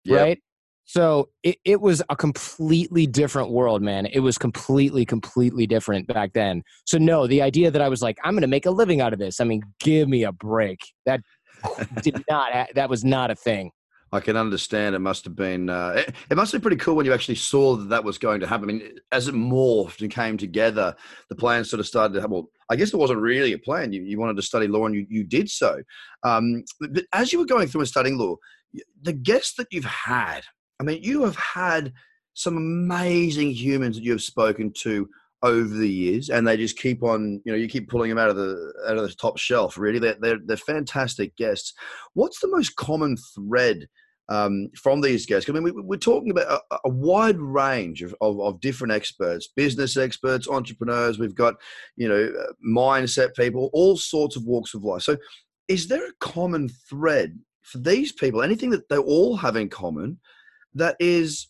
Yep. 0.05 0.21
Right. 0.21 0.39
So 0.89 1.29
it, 1.43 1.59
it 1.67 1.83
was 1.83 2.03
a 2.09 2.17
completely 2.17 3.07
different 3.07 3.51
world, 3.51 3.83
man. 3.83 4.07
It 4.07 4.21
was 4.21 4.39
completely, 4.39 5.05
completely 5.05 5.67
different 5.67 6.07
back 6.07 6.33
then. 6.33 6.63
So 6.87 6.97
no, 6.97 7.27
the 7.27 7.43
idea 7.43 7.71
that 7.71 7.83
I 7.83 7.91
was 7.91 8.01
like, 8.01 8.17
I'm 8.25 8.33
going 8.33 8.41
to 8.41 8.47
make 8.49 8.65
a 8.65 8.71
living 8.71 9.03
out 9.03 9.13
of 9.13 9.19
this. 9.19 9.39
I 9.39 9.45
mean, 9.45 9.61
give 9.81 10.09
me 10.09 10.25
a 10.25 10.33
break. 10.33 10.81
That 11.05 11.21
did 12.03 12.25
not. 12.31 12.71
That 12.75 12.89
was 12.89 13.05
not 13.05 13.31
a 13.31 13.35
thing. 13.35 13.71
I 14.13 14.21
can 14.21 14.37
understand 14.37 14.95
it 14.95 15.01
must 15.01 15.25
have 15.25 15.37
been 15.37 15.69
uh, 15.69 15.95
it, 15.97 16.15
it, 16.31 16.37
must 16.37 16.53
have 16.53 16.61
been 16.61 16.69
pretty 16.71 16.83
cool 16.83 16.97
when 16.97 17.07
you 17.07 17.13
actually 17.13 17.35
saw 17.35 17.77
that 17.77 17.89
that 17.91 18.05
was 18.05 18.19
going 18.19 18.41
to 18.41 18.47
happen. 18.47 18.71
I 18.71 18.73
mean, 18.73 18.99
as 19.13 19.29
it 19.29 19.35
morphed 19.35 20.01
and 20.01 20.11
came 20.11 20.37
together, 20.37 20.95
the 21.29 21.37
plan 21.37 21.65
sort 21.65 21.81
of 21.81 21.87
started 21.87 22.21
to. 22.21 22.27
Well, 22.27 22.51
I 22.71 22.77
guess 22.77 22.93
it 22.93 22.97
wasn't 22.97 23.21
really 23.21 23.53
a 23.53 23.59
plan. 23.59 23.93
You, 23.93 24.03
you 24.03 24.19
wanted 24.19 24.37
to 24.37 24.43
study 24.43 24.67
law 24.67 24.87
and 24.87 24.95
you, 24.95 25.07
you 25.09 25.25
did 25.25 25.51
so. 25.51 25.83
Um, 26.23 26.65
but 26.81 27.05
as 27.13 27.33
you 27.33 27.39
were 27.39 27.47
going 27.47 27.69
through 27.69 27.83
and 27.83 27.89
studying 27.89 28.19
law, 28.19 28.37
the 29.03 29.13
guests 29.13 29.55
that 29.57 29.69
you've 29.71 29.85
had, 29.85 30.43
I 30.81 30.85
mean, 30.85 31.03
you 31.03 31.23
have 31.25 31.37
had 31.37 31.93
some 32.35 32.57
amazing 32.57 33.51
humans 33.51 33.97
that 33.97 34.05
you 34.05 34.13
have 34.13 34.23
spoken 34.23 34.73
to 34.73 35.09
over 35.43 35.75
the 35.75 35.89
years, 35.89 36.31
and 36.31 36.47
they 36.47 36.57
just 36.57 36.79
keep 36.79 37.03
on. 37.03 37.41
You 37.45 37.53
know, 37.53 37.59
you 37.59 37.69
keep 37.69 37.89
pulling 37.89 38.09
them 38.09 38.19
out 38.19 38.31
of 38.31 38.37
the 38.37 38.73
out 38.89 38.97
of 38.97 39.03
the 39.03 39.15
top 39.15 39.39
shelf. 39.39 39.79
Really, 39.79 39.99
they're 39.99 40.17
they're, 40.21 40.39
they're 40.45 40.57
fantastic 40.57 41.37
guests. 41.37 41.75
What's 42.15 42.41
the 42.41 42.49
most 42.49 42.77
common 42.77 43.17
thread? 43.35 43.89
Um, 44.31 44.69
from 44.77 45.01
these 45.01 45.25
guests. 45.25 45.49
I 45.49 45.55
mean, 45.55 45.63
we, 45.63 45.97
are 45.97 45.99
talking 45.99 46.31
about 46.31 46.61
a, 46.71 46.79
a 46.85 46.91
wide 46.91 47.39
range 47.39 48.03
of, 48.03 48.15
of, 48.21 48.39
of, 48.39 48.61
different 48.61 48.93
experts, 48.93 49.49
business 49.57 49.97
experts, 49.97 50.47
entrepreneurs. 50.47 51.19
We've 51.19 51.35
got, 51.35 51.55
you 51.97 52.11
know, 52.11 52.31
uh, 52.39 52.53
mindset 52.63 53.35
people, 53.35 53.71
all 53.73 53.97
sorts 53.97 54.37
of 54.37 54.45
walks 54.45 54.75
of 54.75 54.85
life. 54.85 55.01
So, 55.01 55.17
is 55.67 55.89
there 55.89 56.07
a 56.07 56.13
common 56.21 56.69
thread 56.91 57.39
for 57.63 57.79
these 57.79 58.13
people? 58.13 58.43
Anything 58.43 58.69
that 58.69 58.87
they 58.91 58.99
all 58.99 59.35
have 59.39 59.57
in 59.57 59.71
common 59.71 60.21
that 60.75 60.97
is 61.01 61.49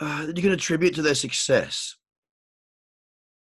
uh, 0.00 0.24
that 0.24 0.34
you 0.34 0.42
can 0.42 0.52
attribute 0.52 0.94
to 0.94 1.02
their 1.02 1.14
success? 1.14 1.94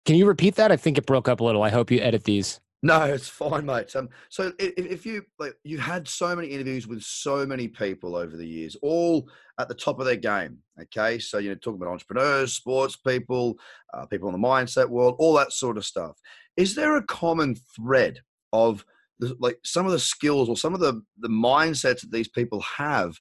Can 0.05 0.17
you 0.17 0.27
repeat 0.27 0.57
that? 0.57 0.73
I 0.73 0.77
think 0.77 0.99
it 0.99 1.07
broke 1.07 1.29
up 1.29 1.41
a 1.41 1.45
little. 1.45 1.63
I 1.63 1.71
hope 1.71 1.91
you 1.91 2.01
edit 2.01 2.25
these. 2.25 2.61
No, 2.85 3.05
it's 3.05 3.29
fine, 3.29 3.65
mate. 3.65 3.95
Um, 3.95 4.09
so 4.29 4.53
if, 4.59 4.73
if 4.77 5.07
you 5.07 5.23
like, 5.39 5.55
you 5.63 5.79
had 5.79 6.09
so 6.09 6.35
many 6.35 6.49
interviews 6.49 6.89
with 6.89 7.01
so 7.03 7.47
many 7.47 7.69
people 7.69 8.17
over 8.17 8.37
the 8.37 8.47
years, 8.47 8.77
all 8.83 9.29
at 9.61 9.69
the 9.69 9.75
top 9.75 10.01
of 10.01 10.07
their 10.07 10.17
game. 10.17 10.59
Okay, 10.81 11.21
so 11.21 11.39
you 11.39 11.51
know, 11.51 11.55
talking 11.55 11.81
about 11.81 11.93
entrepreneurs, 11.93 12.55
sports 12.55 12.97
people, 12.97 13.57
uh, 13.95 14.07
people 14.07 14.29
in 14.29 14.33
the 14.33 14.47
mindset 14.47 14.89
world, 14.89 15.15
all 15.21 15.35
that 15.35 15.53
sort 15.53 15.77
of 15.77 15.85
stuff. 15.85 16.19
Is 16.57 16.75
there 16.75 16.97
a 16.97 17.07
common 17.07 17.55
thread 17.77 18.21
of 18.53 18.85
the, 19.21 19.37
like 19.39 19.59
some 19.65 19.87
of 19.87 19.93
the 19.93 20.01
skills 20.01 20.49
or 20.49 20.57
some 20.57 20.75
of 20.75 20.81
the 20.81 21.01
the 21.19 21.29
mindsets 21.29 22.01
that 22.01 22.11
these 22.11 22.29
people 22.29 22.61
have 22.63 23.17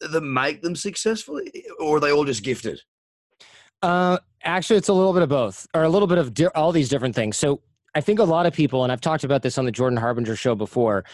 that 0.00 0.20
make 0.20 0.60
them 0.60 0.76
successful, 0.76 1.40
or 1.78 1.96
are 1.96 2.00
they 2.00 2.12
all 2.12 2.26
just 2.26 2.44
gifted? 2.44 2.80
Uh, 3.82 4.18
actually, 4.44 4.76
it's 4.76 4.88
a 4.88 4.92
little 4.92 5.12
bit 5.12 5.22
of 5.22 5.28
both, 5.28 5.66
or 5.74 5.82
a 5.82 5.88
little 5.88 6.08
bit 6.08 6.18
of 6.18 6.34
di- 6.34 6.46
all 6.48 6.72
these 6.72 6.88
different 6.88 7.14
things. 7.14 7.36
So 7.36 7.60
I 7.94 8.00
think 8.00 8.18
a 8.18 8.24
lot 8.24 8.46
of 8.46 8.52
people, 8.52 8.84
and 8.84 8.92
I've 8.92 9.00
talked 9.00 9.24
about 9.24 9.42
this 9.42 9.58
on 9.58 9.64
the 9.64 9.72
Jordan 9.72 9.96
Harbinger 9.96 10.36
show 10.36 10.54
before, 10.54 11.04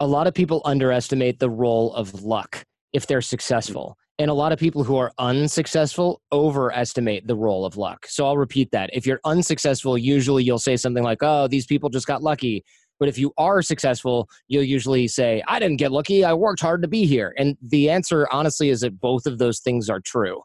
a 0.00 0.06
lot 0.06 0.26
of 0.26 0.34
people 0.34 0.60
underestimate 0.64 1.38
the 1.38 1.50
role 1.50 1.94
of 1.94 2.22
luck 2.22 2.64
if 2.92 3.06
they're 3.06 3.20
successful. 3.20 3.96
And 4.18 4.30
a 4.30 4.34
lot 4.34 4.52
of 4.52 4.58
people 4.58 4.84
who 4.84 4.96
are 4.96 5.12
unsuccessful 5.18 6.20
overestimate 6.30 7.26
the 7.26 7.34
role 7.34 7.64
of 7.64 7.76
luck. 7.76 8.06
So 8.06 8.26
I'll 8.26 8.36
repeat 8.36 8.70
that. 8.70 8.90
If 8.92 9.06
you're 9.06 9.20
unsuccessful, 9.24 9.98
usually 9.98 10.44
you'll 10.44 10.58
say 10.60 10.76
something 10.76 11.02
like, 11.02 11.18
oh, 11.22 11.48
these 11.48 11.66
people 11.66 11.90
just 11.90 12.06
got 12.06 12.22
lucky. 12.22 12.64
But 13.00 13.08
if 13.08 13.18
you 13.18 13.32
are 13.38 13.60
successful, 13.60 14.28
you'll 14.46 14.62
usually 14.62 15.08
say, 15.08 15.42
I 15.48 15.58
didn't 15.58 15.78
get 15.78 15.90
lucky. 15.90 16.24
I 16.24 16.32
worked 16.32 16.60
hard 16.60 16.82
to 16.82 16.88
be 16.88 17.06
here. 17.06 17.34
And 17.36 17.56
the 17.60 17.90
answer, 17.90 18.28
honestly, 18.30 18.70
is 18.70 18.82
that 18.82 19.00
both 19.00 19.26
of 19.26 19.38
those 19.38 19.58
things 19.58 19.90
are 19.90 20.00
true. 20.00 20.42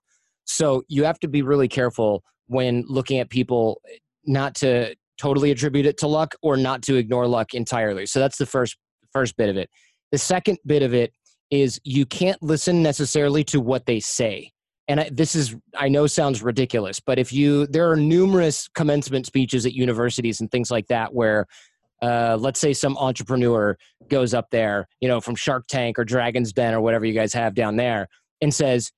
So 0.50 0.84
you 0.88 1.03
have 1.03 1.20
to 1.20 1.27
be 1.27 1.41
really 1.41 1.68
careful 1.68 2.24
when 2.48 2.84
looking 2.88 3.20
at 3.20 3.29
people 3.29 3.82
not 4.25 4.56
to 4.56 4.96
totally 5.18 5.51
attribute 5.51 5.86
it 5.86 5.98
to 5.98 6.08
luck 6.08 6.36
or 6.41 6.58
not 6.58 6.82
to 6.84 6.96
ignore 6.96 7.27
luck 7.27 7.53
entirely. 7.53 8.06
So 8.06 8.20
that's 8.20 8.38
the 8.38 8.46
first 8.46 8.77
first 9.13 9.38
bit 9.38 9.50
of 9.50 9.58
it. 9.58 9.70
The 10.12 10.18
second 10.18 10.58
bit 10.65 10.82
of 10.84 10.94
it 10.94 11.13
is 11.51 11.79
you 11.84 12.06
can't 12.06 12.41
listen 12.44 12.84
necessarily 12.84 13.44
to 13.44 13.60
what 13.60 13.86
they 13.86 14.00
say. 14.00 14.51
and 14.88 15.00
I, 15.00 15.10
this 15.12 15.36
is 15.36 15.56
i 15.75 15.88
know 15.88 16.08
sounds 16.08 16.41
ridiculous 16.44 17.00
but 17.00 17.18
if 17.20 17.32
you 17.34 17.68
there 17.68 17.89
are 17.91 17.96
numerous 17.96 18.68
commencement 18.70 19.25
speeches 19.25 19.65
at 19.65 19.74
universities 19.74 20.41
and 20.41 20.50
things 20.51 20.70
like 20.72 20.88
that 20.88 21.13
where 21.13 21.46
uh, 22.01 22.38
let's 22.39 22.60
say 22.62 22.72
some 22.74 22.98
entrepreneur 22.98 23.77
goes 24.10 24.34
up 24.34 24.48
there 24.51 24.88
you 25.01 25.08
know 25.08 25.20
from 25.22 25.36
shark 25.36 25.65
tank 25.68 26.00
or 26.00 26.06
dragon's 26.06 26.53
den 26.53 26.74
or 26.74 26.82
whatever 26.82 27.06
you 27.06 27.13
guys 27.13 27.34
have 27.34 27.53
down 27.56 27.75
there 27.75 28.08
and 28.41 28.53
says 28.53 28.91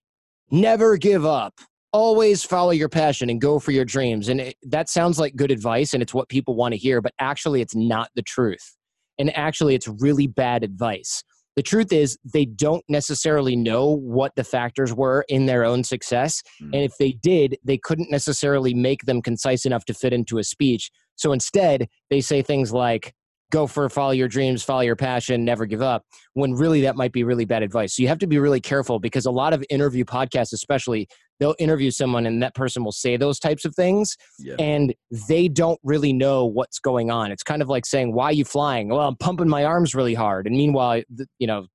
never 0.51 0.97
give 0.97 1.25
up. 1.25 1.59
Always 1.93 2.43
follow 2.43 2.71
your 2.71 2.89
passion 2.89 3.29
and 3.29 3.41
go 3.41 3.59
for 3.59 3.71
your 3.71 3.85
dreams. 3.85 4.29
And 4.29 4.39
it, 4.39 4.55
that 4.63 4.89
sounds 4.89 5.19
like 5.19 5.35
good 5.35 5.51
advice 5.51 5.93
and 5.93 6.01
it's 6.01 6.13
what 6.13 6.29
people 6.29 6.55
want 6.55 6.73
to 6.73 6.77
hear 6.77 7.01
but 7.01 7.13
actually 7.19 7.61
it's 7.61 7.75
not 7.75 8.09
the 8.15 8.21
truth. 8.21 8.77
And 9.19 9.35
actually 9.35 9.75
it's 9.75 9.87
really 9.87 10.27
bad 10.27 10.63
advice. 10.63 11.23
The 11.57 11.63
truth 11.63 11.91
is 11.91 12.17
they 12.23 12.45
don't 12.45 12.83
necessarily 12.87 13.57
know 13.57 13.89
what 13.89 14.35
the 14.35 14.43
factors 14.45 14.93
were 14.93 15.25
in 15.27 15.47
their 15.47 15.65
own 15.65 15.83
success 15.83 16.41
mm. 16.61 16.67
and 16.73 16.83
if 16.83 16.93
they 16.97 17.11
did 17.11 17.57
they 17.63 17.77
couldn't 17.77 18.09
necessarily 18.09 18.73
make 18.73 19.03
them 19.03 19.21
concise 19.21 19.65
enough 19.65 19.83
to 19.85 19.93
fit 19.93 20.13
into 20.13 20.37
a 20.37 20.43
speech. 20.43 20.91
So 21.15 21.33
instead 21.33 21.89
they 22.09 22.21
say 22.21 22.41
things 22.41 22.71
like 22.71 23.13
go 23.51 23.67
for 23.67 23.87
follow 23.89 24.11
your 24.11 24.27
dreams 24.27 24.63
follow 24.63 24.81
your 24.81 24.95
passion 24.95 25.45
never 25.45 25.65
give 25.67 25.81
up 25.81 26.03
when 26.33 26.53
really 26.53 26.81
that 26.81 26.95
might 26.95 27.11
be 27.11 27.23
really 27.23 27.45
bad 27.45 27.61
advice 27.61 27.95
so 27.95 28.01
you 28.01 28.07
have 28.07 28.17
to 28.17 28.25
be 28.25 28.39
really 28.39 28.59
careful 28.59 28.99
because 28.99 29.27
a 29.27 29.31
lot 29.31 29.53
of 29.53 29.63
interview 29.69 30.03
podcasts 30.03 30.53
especially 30.53 31.07
they'll 31.39 31.55
interview 31.59 31.91
someone 31.91 32.25
and 32.25 32.41
that 32.41 32.55
person 32.55 32.83
will 32.83 32.91
say 32.91 33.17
those 33.17 33.37
types 33.37 33.65
of 33.65 33.75
things 33.75 34.17
yeah. 34.39 34.55
and 34.57 34.95
they 35.27 35.47
don't 35.47 35.79
really 35.83 36.13
know 36.13 36.45
what's 36.45 36.79
going 36.79 37.11
on 37.11 37.31
it's 37.31 37.43
kind 37.43 37.61
of 37.61 37.69
like 37.69 37.85
saying 37.85 38.13
why 38.13 38.25
are 38.25 38.33
you 38.33 38.45
flying 38.45 38.89
well 38.89 39.07
i'm 39.07 39.17
pumping 39.17 39.47
my 39.47 39.63
arms 39.63 39.93
really 39.93 40.15
hard 40.15 40.47
and 40.47 40.55
meanwhile 40.55 41.01
you 41.37 41.47
know 41.47 41.67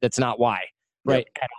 that's 0.00 0.18
not 0.18 0.38
why 0.38 0.60
right 1.04 1.26
yep. 1.34 1.44
at 1.44 1.50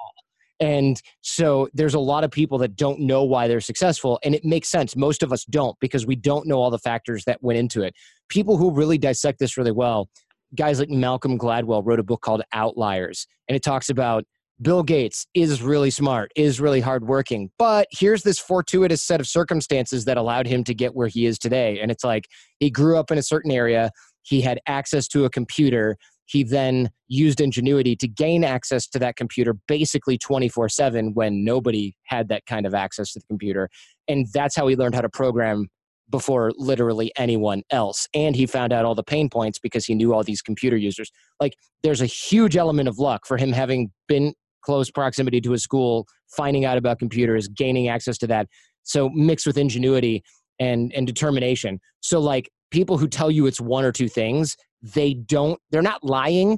and 0.63 1.01
so 1.22 1.67
there's 1.74 1.93
a 1.93 2.00
lot 2.00 2.24
of 2.24 2.32
people 2.32 2.58
that 2.58 2.77
don't 2.77 3.00
know 3.00 3.24
why 3.24 3.48
they're 3.48 3.60
successful 3.60 4.17
and 4.24 4.34
it 4.34 4.46
makes 4.46 4.70
sense 4.70 4.96
most 4.96 5.22
of 5.22 5.34
us 5.34 5.43
don't 5.46 5.77
because 5.79 6.05
we 6.05 6.15
don't 6.15 6.48
know 6.48 6.62
all 6.62 6.72
the 6.72 6.79
factors 6.79 7.25
that 7.25 7.43
went 7.43 7.60
into 7.60 7.82
it 7.84 7.93
people 8.29 8.58
who 8.58 8.72
really 8.72 8.98
dissect 8.98 9.39
this 9.39 9.58
really 9.58 9.72
well 9.72 10.08
guys 10.55 10.79
like 10.79 10.89
malcolm 10.89 11.38
gladwell 11.38 11.86
wrote 11.86 12.00
a 12.00 12.03
book 12.03 12.22
called 12.22 12.41
outliers 12.53 13.27
and 13.50 13.55
it 13.55 13.63
talks 13.63 13.89
about 13.89 14.24
Bill 14.62 14.84
Gates 14.84 15.25
is 15.34 15.62
really 15.62 15.89
smart, 15.89 16.32
is 16.36 16.62
really 16.62 16.79
hardworking, 16.79 17.50
but 17.58 17.88
here's 17.91 18.22
this 18.22 18.39
fortuitous 18.39 19.03
set 19.03 19.20
of 19.20 19.27
circumstances 19.27 20.05
that 20.05 20.15
allowed 20.15 20.48
him 20.48 20.63
to 20.65 20.74
get 20.75 20.93
where 20.93 21.08
he 21.08 21.25
is 21.25 21.38
today. 21.38 21.79
And 21.82 21.91
it's 21.91 22.03
like 22.03 22.27
he 22.60 22.70
grew 22.70 22.98
up 22.98 23.12
in 23.12 23.17
a 23.17 23.24
certain 23.24 23.51
area, 23.51 23.91
he 24.22 24.41
had 24.41 24.60
access 24.67 25.08
to 25.10 25.25
a 25.25 25.29
computer, 25.29 25.98
he 26.34 26.44
then 26.44 26.90
used 27.08 27.40
ingenuity 27.40 27.96
to 27.96 28.08
gain 28.08 28.44
access 28.44 28.88
to 28.88 28.98
that 28.98 29.16
computer 29.16 29.56
basically 29.68 30.18
24 30.18 30.68
7 30.68 31.13
when 31.13 31.44
nobody 31.44 31.96
had 32.06 32.28
that 32.30 32.44
kind 32.48 32.66
of 32.66 32.74
access 32.74 33.13
to 33.13 33.20
the 33.20 33.25
computer. 33.28 33.70
And 34.08 34.25
that's 34.34 34.56
how 34.56 34.66
he 34.66 34.75
learned 34.75 34.96
how 34.96 35.02
to 35.02 35.10
program 35.10 35.68
before 36.10 36.52
literally 36.58 37.12
anyone 37.18 37.62
else. 37.70 38.08
And 38.16 38.36
he 38.36 38.48
found 38.48 38.74
out 38.74 38.84
all 38.84 38.96
the 38.96 39.04
pain 39.04 39.30
points 39.30 39.60
because 39.60 39.86
he 39.86 39.94
knew 39.94 40.12
all 40.12 40.24
these 40.24 40.42
computer 40.42 40.75
users. 40.75 41.12
Like, 41.40 41.56
there's 41.84 42.02
a 42.02 42.08
huge 42.08 42.58
element 42.58 42.90
of 42.90 42.98
luck 42.98 43.28
for 43.28 43.38
him 43.38 43.54
having 43.54 43.92
been 44.08 44.34
close 44.63 44.90
proximity 44.90 45.40
to 45.42 45.54
a 45.54 45.60
school, 45.60 46.08
finding 46.36 46.66
out 46.66 46.80
about 46.80 46.98
computers, 46.98 47.48
gaining 47.48 47.90
access 47.90 48.18
to 48.18 48.28
that. 48.28 48.48
So 48.82 49.10
mixed 49.10 49.46
with 49.46 49.58
ingenuity 49.58 50.24
and 50.60 50.92
and 50.94 51.06
determination. 51.06 51.80
So 52.02 52.20
like 52.20 52.50
people 52.74 52.98
who 52.98 53.08
tell 53.08 53.32
you 53.32 53.46
it's 53.46 53.62
one 53.62 53.86
or 53.86 53.94
two 53.94 54.10
things, 54.10 54.58
they 54.82 55.13
don't 55.13 55.60
they're 55.72 55.82
not 55.82 56.03
lying. 56.03 56.58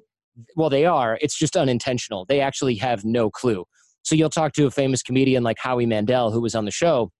Well, 0.55 0.69
they 0.69 0.85
are. 0.85 1.19
It's 1.21 1.37
just 1.37 1.55
unintentional. 1.55 2.25
They 2.27 2.41
actually 2.41 2.75
have 2.75 3.05
no 3.05 3.29
clue. 3.29 3.65
So 4.01 4.15
you'll 4.15 4.29
talk 4.29 4.53
to 4.53 4.65
a 4.65 4.71
famous 4.71 5.03
comedian 5.03 5.43
like 5.43 5.57
Howie 5.59 5.85
Mandel 5.85 6.31
who 6.31 6.41
was 6.41 6.55
on 6.55 6.65
the 6.65 6.71
show. 6.71 7.11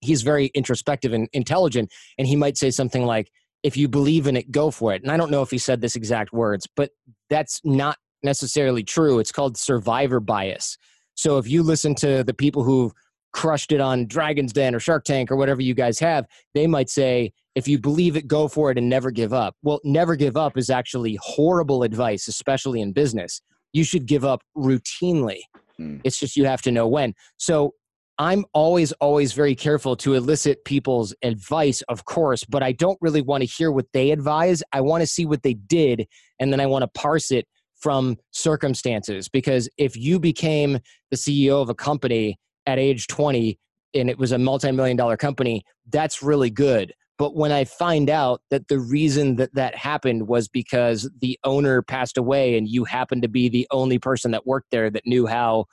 He's 0.00 0.22
very 0.22 0.46
introspective 0.54 1.12
and 1.12 1.28
intelligent 1.32 1.92
and 2.18 2.26
he 2.26 2.34
might 2.34 2.56
say 2.56 2.70
something 2.70 3.04
like 3.04 3.30
if 3.62 3.76
you 3.76 3.88
believe 3.88 4.26
in 4.26 4.36
it, 4.36 4.50
go 4.50 4.70
for 4.70 4.94
it. 4.94 5.02
And 5.02 5.12
I 5.12 5.18
don't 5.18 5.30
know 5.30 5.42
if 5.42 5.50
he 5.50 5.58
said 5.58 5.82
this 5.82 5.94
exact 5.94 6.32
words, 6.32 6.66
but 6.74 6.90
that's 7.28 7.60
not 7.62 7.98
necessarily 8.22 8.82
true. 8.82 9.18
It's 9.18 9.32
called 9.32 9.58
survivor 9.58 10.18
bias. 10.18 10.78
So 11.14 11.36
if 11.36 11.46
you 11.46 11.62
listen 11.62 11.94
to 11.96 12.24
the 12.24 12.32
people 12.32 12.64
who've 12.64 12.92
crushed 13.32 13.72
it 13.72 13.80
on 13.80 14.06
Dragon's 14.06 14.52
Den 14.52 14.74
or 14.74 14.80
Shark 14.80 15.04
Tank 15.04 15.30
or 15.30 15.36
whatever 15.36 15.62
you 15.62 15.74
guys 15.74 15.98
have, 15.98 16.26
they 16.54 16.66
might 16.66 16.90
say, 16.90 17.32
if 17.54 17.66
you 17.66 17.78
believe 17.78 18.16
it, 18.16 18.26
go 18.26 18.48
for 18.48 18.70
it 18.70 18.78
and 18.78 18.88
never 18.88 19.10
give 19.10 19.32
up. 19.32 19.56
Well, 19.62 19.80
never 19.84 20.16
give 20.16 20.36
up 20.36 20.56
is 20.56 20.70
actually 20.70 21.18
horrible 21.20 21.82
advice, 21.82 22.28
especially 22.28 22.80
in 22.80 22.92
business. 22.92 23.40
You 23.72 23.84
should 23.84 24.06
give 24.06 24.24
up 24.24 24.42
routinely. 24.56 25.40
Hmm. 25.76 25.98
It's 26.04 26.18
just 26.18 26.36
you 26.36 26.46
have 26.46 26.62
to 26.62 26.70
know 26.70 26.86
when. 26.86 27.14
So 27.36 27.74
I'm 28.18 28.44
always, 28.52 28.92
always 28.92 29.32
very 29.32 29.54
careful 29.54 29.96
to 29.96 30.14
elicit 30.14 30.64
people's 30.64 31.14
advice, 31.22 31.80
of 31.82 32.04
course, 32.04 32.44
but 32.44 32.62
I 32.62 32.72
don't 32.72 32.98
really 33.00 33.22
want 33.22 33.42
to 33.42 33.46
hear 33.46 33.72
what 33.72 33.86
they 33.94 34.10
advise. 34.10 34.62
I 34.72 34.82
want 34.82 35.00
to 35.00 35.06
see 35.06 35.24
what 35.24 35.42
they 35.42 35.54
did, 35.54 36.06
and 36.38 36.52
then 36.52 36.60
I 36.60 36.66
want 36.66 36.82
to 36.82 37.00
parse 37.00 37.30
it 37.30 37.46
from 37.80 38.18
circumstances 38.30 39.28
because 39.28 39.70
if 39.78 39.96
you 39.96 40.20
became 40.20 40.80
the 41.10 41.16
CEO 41.16 41.62
of 41.62 41.70
a 41.70 41.74
company 41.74 42.38
at 42.70 42.78
age 42.78 43.06
20 43.06 43.58
and 43.94 44.08
it 44.08 44.18
was 44.18 44.32
a 44.32 44.38
multi-million 44.38 44.96
dollar 44.96 45.16
company 45.16 45.62
that's 45.90 46.22
really 46.22 46.50
good 46.50 46.92
but 47.18 47.34
when 47.34 47.52
i 47.52 47.64
find 47.64 48.08
out 48.08 48.40
that 48.50 48.68
the 48.68 48.78
reason 48.78 49.36
that 49.36 49.54
that 49.54 49.74
happened 49.74 50.28
was 50.28 50.48
because 50.48 51.10
the 51.20 51.38
owner 51.44 51.82
passed 51.82 52.16
away 52.16 52.56
and 52.56 52.68
you 52.68 52.84
happened 52.84 53.22
to 53.22 53.28
be 53.28 53.48
the 53.48 53.66
only 53.70 53.98
person 53.98 54.30
that 54.30 54.46
worked 54.46 54.70
there 54.70 54.90
that 54.90 55.06
knew 55.06 55.26
how 55.26 55.64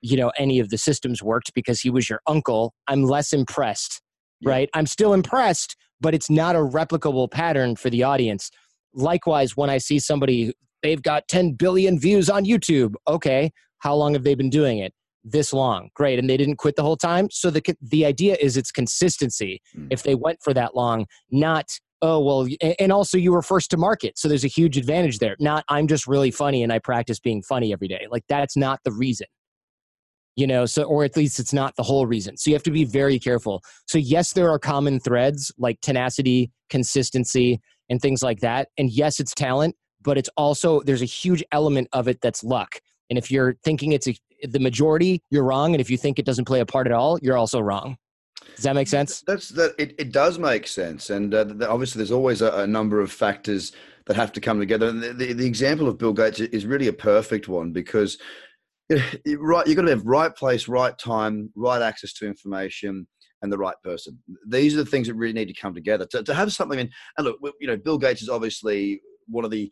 you 0.00 0.16
know 0.16 0.32
any 0.38 0.58
of 0.58 0.70
the 0.70 0.78
systems 0.78 1.22
worked 1.22 1.52
because 1.54 1.80
he 1.80 1.90
was 1.90 2.08
your 2.08 2.20
uncle 2.26 2.74
i'm 2.88 3.02
less 3.02 3.32
impressed 3.32 4.00
yeah. 4.40 4.50
right 4.50 4.70
i'm 4.74 4.86
still 4.86 5.12
impressed 5.12 5.76
but 6.00 6.14
it's 6.14 6.30
not 6.30 6.56
a 6.56 6.58
replicable 6.58 7.30
pattern 7.30 7.74
for 7.76 7.90
the 7.90 8.02
audience 8.02 8.50
likewise 8.94 9.56
when 9.56 9.70
i 9.70 9.78
see 9.78 9.98
somebody 9.98 10.52
They've 10.84 11.02
got 11.02 11.26
10 11.28 11.52
billion 11.52 11.98
views 11.98 12.28
on 12.28 12.44
YouTube. 12.44 12.92
Okay, 13.08 13.50
how 13.78 13.94
long 13.94 14.12
have 14.12 14.22
they 14.22 14.34
been 14.34 14.50
doing 14.50 14.78
it? 14.78 14.92
This 15.24 15.52
long. 15.52 15.88
Great. 15.94 16.18
And 16.18 16.28
they 16.28 16.36
didn't 16.36 16.56
quit 16.56 16.76
the 16.76 16.82
whole 16.82 16.96
time. 16.96 17.28
So 17.30 17.50
the, 17.50 17.62
the 17.80 18.04
idea 18.04 18.36
is 18.40 18.56
it's 18.56 18.70
consistency. 18.70 19.62
Mm. 19.76 19.88
If 19.90 20.02
they 20.02 20.14
went 20.14 20.38
for 20.42 20.52
that 20.54 20.76
long, 20.76 21.06
not, 21.30 21.70
oh, 22.02 22.20
well, 22.20 22.46
and 22.78 22.92
also 22.92 23.16
you 23.16 23.32
were 23.32 23.42
first 23.42 23.70
to 23.70 23.76
market. 23.76 24.18
So 24.18 24.28
there's 24.28 24.44
a 24.44 24.48
huge 24.48 24.76
advantage 24.76 25.18
there. 25.18 25.36
Not, 25.40 25.64
I'm 25.68 25.88
just 25.88 26.06
really 26.06 26.30
funny 26.30 26.62
and 26.62 26.72
I 26.72 26.78
practice 26.78 27.18
being 27.18 27.42
funny 27.42 27.72
every 27.72 27.88
day. 27.88 28.06
Like 28.10 28.24
that's 28.28 28.56
not 28.56 28.80
the 28.84 28.92
reason 28.92 29.26
you 30.36 30.48
know 30.48 30.66
so 30.66 30.82
or 30.82 31.04
at 31.04 31.16
least 31.16 31.38
it's 31.38 31.52
not 31.52 31.76
the 31.76 31.82
whole 31.84 32.08
reason 32.08 32.36
so 32.36 32.50
you 32.50 32.56
have 32.56 32.62
to 32.64 32.72
be 32.72 32.82
very 32.82 33.20
careful 33.20 33.62
so 33.86 33.98
yes 33.98 34.32
there 34.32 34.50
are 34.50 34.58
common 34.58 34.98
threads 34.98 35.52
like 35.58 35.80
tenacity 35.80 36.50
consistency 36.68 37.60
and 37.88 38.02
things 38.02 38.20
like 38.20 38.40
that 38.40 38.66
and 38.76 38.90
yes 38.90 39.20
it's 39.20 39.32
talent 39.32 39.76
but 40.04 40.18
it's 40.18 40.28
also 40.36 40.82
there's 40.82 41.02
a 41.02 41.06
huge 41.06 41.42
element 41.50 41.88
of 41.92 42.06
it 42.06 42.20
that's 42.20 42.44
luck. 42.44 42.80
And 43.10 43.18
if 43.18 43.30
you're 43.30 43.54
thinking 43.64 43.92
it's 43.92 44.08
a, 44.08 44.16
the 44.48 44.60
majority, 44.60 45.22
you're 45.30 45.44
wrong. 45.44 45.74
And 45.74 45.80
if 45.80 45.90
you 45.90 45.96
think 45.96 46.18
it 46.18 46.24
doesn't 46.24 46.44
play 46.44 46.60
a 46.60 46.66
part 46.66 46.86
at 46.86 46.92
all, 46.92 47.18
you're 47.22 47.36
also 47.36 47.60
wrong. 47.60 47.96
Does 48.56 48.64
that 48.64 48.74
make 48.74 48.88
sense? 48.88 49.22
That's 49.26 49.48
that. 49.50 49.74
It, 49.78 49.94
it 49.98 50.12
does 50.12 50.38
make 50.38 50.66
sense, 50.66 51.10
and 51.10 51.34
uh, 51.34 51.46
obviously 51.68 51.98
there's 51.98 52.12
always 52.12 52.42
a, 52.42 52.52
a, 52.52 52.66
number 52.66 53.00
of 53.00 53.10
factors 53.10 53.72
that 54.06 54.16
have 54.16 54.32
to 54.32 54.40
come 54.40 54.60
together. 54.60 54.88
And 54.88 55.02
the, 55.02 55.12
the, 55.12 55.32
the 55.32 55.46
example 55.46 55.88
of 55.88 55.98
Bill 55.98 56.12
Gates 56.12 56.40
is 56.40 56.66
really 56.66 56.88
a 56.88 56.92
perfect 56.92 57.48
one 57.48 57.72
because 57.72 58.18
you 58.88 59.40
right 59.40 59.66
you've 59.66 59.76
got 59.76 59.82
to 59.82 59.90
have 59.90 60.04
right 60.04 60.34
place, 60.34 60.68
right 60.68 60.96
time, 60.98 61.50
right 61.56 61.80
access 61.80 62.12
to 62.14 62.26
information, 62.26 63.06
and 63.42 63.52
the 63.52 63.58
right 63.58 63.76
person. 63.82 64.18
These 64.48 64.74
are 64.74 64.84
the 64.84 64.90
things 64.90 65.06
that 65.06 65.14
really 65.14 65.32
need 65.32 65.48
to 65.48 65.60
come 65.60 65.74
together 65.74 66.06
to, 66.06 66.22
to 66.22 66.34
have 66.34 66.52
something. 66.52 66.78
In, 66.78 66.90
and 67.18 67.26
look, 67.26 67.38
you 67.60 67.66
know, 67.66 67.76
Bill 67.76 67.98
Gates 67.98 68.22
is 68.22 68.28
obviously 68.28 69.00
one 69.26 69.44
of 69.44 69.50
the 69.50 69.70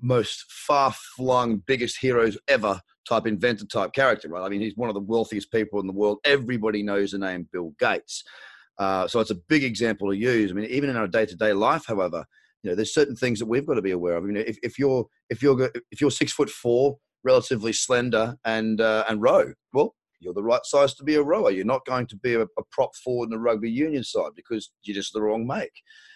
most 0.00 0.50
far 0.50 0.92
flung, 1.16 1.62
biggest 1.66 1.98
heroes 1.98 2.38
ever 2.48 2.80
type 3.08 3.26
inventor 3.26 3.66
type 3.66 3.92
character, 3.92 4.28
right? 4.28 4.44
I 4.44 4.48
mean, 4.48 4.60
he's 4.60 4.76
one 4.76 4.88
of 4.88 4.94
the 4.94 5.00
wealthiest 5.00 5.50
people 5.52 5.80
in 5.80 5.86
the 5.86 5.92
world. 5.92 6.18
Everybody 6.24 6.82
knows 6.82 7.10
the 7.12 7.18
name 7.18 7.48
Bill 7.52 7.72
Gates. 7.78 8.24
Uh, 8.78 9.06
so 9.06 9.20
it's 9.20 9.30
a 9.30 9.36
big 9.48 9.64
example 9.64 10.10
to 10.10 10.16
use. 10.16 10.50
I 10.50 10.54
mean, 10.54 10.66
even 10.66 10.90
in 10.90 10.96
our 10.96 11.08
day 11.08 11.26
to 11.26 11.36
day 11.36 11.52
life, 11.52 11.84
however, 11.86 12.24
you 12.62 12.70
know, 12.70 12.76
there's 12.76 12.94
certain 12.94 13.16
things 13.16 13.38
that 13.38 13.46
we've 13.46 13.66
got 13.66 13.74
to 13.74 13.82
be 13.82 13.90
aware 13.90 14.16
of. 14.16 14.24
I 14.24 14.26
mean, 14.26 14.36
if, 14.36 14.56
if 14.62 14.78
you're 14.78 15.06
if 15.30 15.42
you're 15.42 15.70
if 15.90 16.00
you're 16.00 16.10
six 16.10 16.32
foot 16.32 16.48
four, 16.48 16.96
relatively 17.24 17.72
slender, 17.72 18.36
and 18.44 18.80
uh, 18.80 19.04
and 19.08 19.20
row, 19.20 19.52
well, 19.72 19.94
you're 20.20 20.34
the 20.34 20.42
right 20.42 20.64
size 20.64 20.94
to 20.94 21.04
be 21.04 21.16
a 21.16 21.22
rower. 21.22 21.50
You're 21.50 21.64
not 21.64 21.84
going 21.84 22.06
to 22.06 22.16
be 22.16 22.34
a, 22.34 22.42
a 22.42 22.62
prop 22.70 22.94
forward 22.96 23.26
in 23.26 23.30
the 23.30 23.38
rugby 23.38 23.70
union 23.70 24.04
side 24.04 24.30
because 24.36 24.70
you're 24.84 24.94
just 24.94 25.12
the 25.12 25.22
wrong 25.22 25.46
make. 25.46 25.72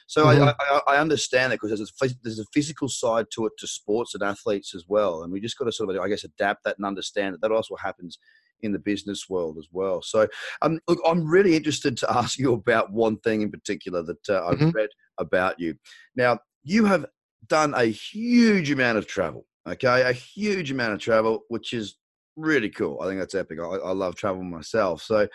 So 0.07 0.27
mm-hmm. 0.27 0.45
I, 0.45 0.55
I, 0.61 0.95
I, 0.95 0.99
understand 0.99 1.51
that 1.51 1.57
because 1.61 1.77
there's 1.77 2.13
a, 2.13 2.15
there's 2.23 2.39
a 2.39 2.45
physical 2.55 2.89
side 2.89 3.27
to 3.35 3.47
it 3.47 3.53
to 3.59 3.67
sports 3.67 4.15
and 4.15 4.23
athletes 4.23 4.75
as 4.75 4.85
well, 4.87 5.23
and 5.23 5.33
we 5.33 5.41
just 5.41 5.59
got 5.59 5.65
to 5.65 5.73
sort 5.73 5.91
of 5.91 6.01
I 6.01 6.09
guess 6.09 6.25
adapt 6.25 6.65
that 6.65 6.77
and 6.79 6.87
understand 6.87 7.35
that 7.35 7.41
that 7.43 7.53
also 7.53 7.75
happens 7.77 8.19
in 8.63 8.73
the 8.73 8.79
business 8.79 9.29
world 9.29 9.59
as 9.59 9.67
well. 9.73 10.01
So 10.03 10.29
um, 10.63 10.79
look, 10.89 11.01
I'm 11.05 11.27
really 11.27 11.57
interested 11.57 11.97
to 11.99 12.13
ask 12.17 12.39
you 12.39 12.53
about 12.53 12.93
one 12.93 13.19
thing 13.19 13.43
in 13.43 13.51
particular 13.51 14.03
that 14.03 14.29
uh, 14.29 14.47
I've 14.47 14.59
mm-hmm. 14.59 14.71
read 14.71 14.91
about 15.19 15.59
you. 15.59 15.75
Now 16.15 16.39
you 16.63 16.85
have 16.85 17.07
done 17.49 17.75
a 17.75 17.85
huge 17.85 18.71
amount 18.71 18.99
of 18.99 19.07
travel. 19.07 19.47
Okay, 19.69 20.03
a 20.03 20.13
huge 20.13 20.71
amount 20.71 20.93
of 20.93 21.01
travel, 21.01 21.41
which 21.49 21.73
is 21.73 21.97
really 22.37 22.71
cool. 22.71 23.01
I 23.03 23.07
think 23.07 23.19
that's 23.19 23.35
epic. 23.35 23.59
I, 23.61 23.65
I 23.65 23.93
love 23.93 24.15
travel 24.15 24.45
myself. 24.45 25.03
So 25.03 25.27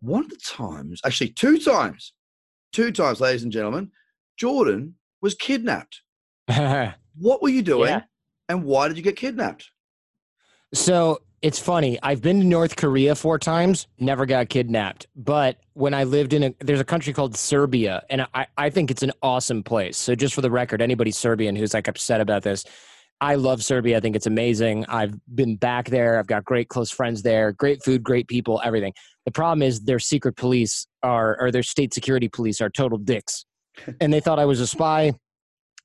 one 0.00 0.24
of 0.24 0.30
the 0.30 0.36
times, 0.36 1.00
actually 1.04 1.30
two 1.30 1.58
times, 1.58 2.12
two 2.76 2.92
times, 2.92 3.22
ladies 3.22 3.42
and 3.42 3.50
gentlemen, 3.50 3.90
Jordan 4.36 4.94
was 5.22 5.34
kidnapped. 5.34 6.02
what 6.46 7.40
were 7.42 7.48
you 7.48 7.62
doing, 7.62 7.88
yeah. 7.88 8.02
and 8.50 8.64
why 8.64 8.86
did 8.86 8.98
you 8.98 9.02
get 9.02 9.16
kidnapped? 9.16 9.70
So 10.74 11.22
it's 11.40 11.58
funny. 11.58 11.98
I've 12.02 12.20
been 12.20 12.40
to 12.40 12.46
North 12.46 12.76
Korea 12.76 13.14
four 13.14 13.38
times, 13.38 13.86
never 13.98 14.26
got 14.26 14.50
kidnapped. 14.50 15.06
But 15.16 15.58
when 15.72 15.94
I 15.94 16.04
lived 16.04 16.34
in 16.34 16.42
a, 16.42 16.54
there's 16.60 16.80
a 16.80 16.84
country 16.84 17.14
called 17.14 17.34
Serbia, 17.34 18.04
and 18.10 18.26
I, 18.34 18.46
I 18.58 18.68
think 18.68 18.90
it's 18.90 19.02
an 19.02 19.12
awesome 19.22 19.62
place. 19.62 19.96
So 19.96 20.14
just 20.14 20.34
for 20.34 20.42
the 20.42 20.50
record, 20.50 20.82
anybody 20.82 21.12
Serbian 21.12 21.56
who's 21.56 21.72
like 21.72 21.88
upset 21.88 22.20
about 22.20 22.42
this, 22.42 22.66
I 23.20 23.36
love 23.36 23.62
Serbia. 23.62 23.96
I 23.96 24.00
think 24.00 24.14
it's 24.14 24.26
amazing. 24.26 24.84
I've 24.88 25.14
been 25.34 25.56
back 25.56 25.88
there. 25.88 26.18
I've 26.18 26.26
got 26.26 26.44
great 26.44 26.68
close 26.68 26.90
friends 26.90 27.22
there. 27.22 27.52
Great 27.52 27.82
food, 27.82 28.02
great 28.02 28.28
people, 28.28 28.60
everything. 28.62 28.92
The 29.24 29.32
problem 29.32 29.62
is 29.62 29.80
their 29.80 29.98
secret 29.98 30.36
police 30.36 30.86
are, 31.02 31.40
or 31.40 31.50
their 31.50 31.62
state 31.62 31.94
security 31.94 32.28
police 32.28 32.60
are 32.60 32.68
total 32.68 32.98
dicks, 32.98 33.46
and 34.00 34.12
they 34.12 34.20
thought 34.20 34.38
I 34.38 34.44
was 34.44 34.60
a 34.60 34.66
spy, 34.66 35.12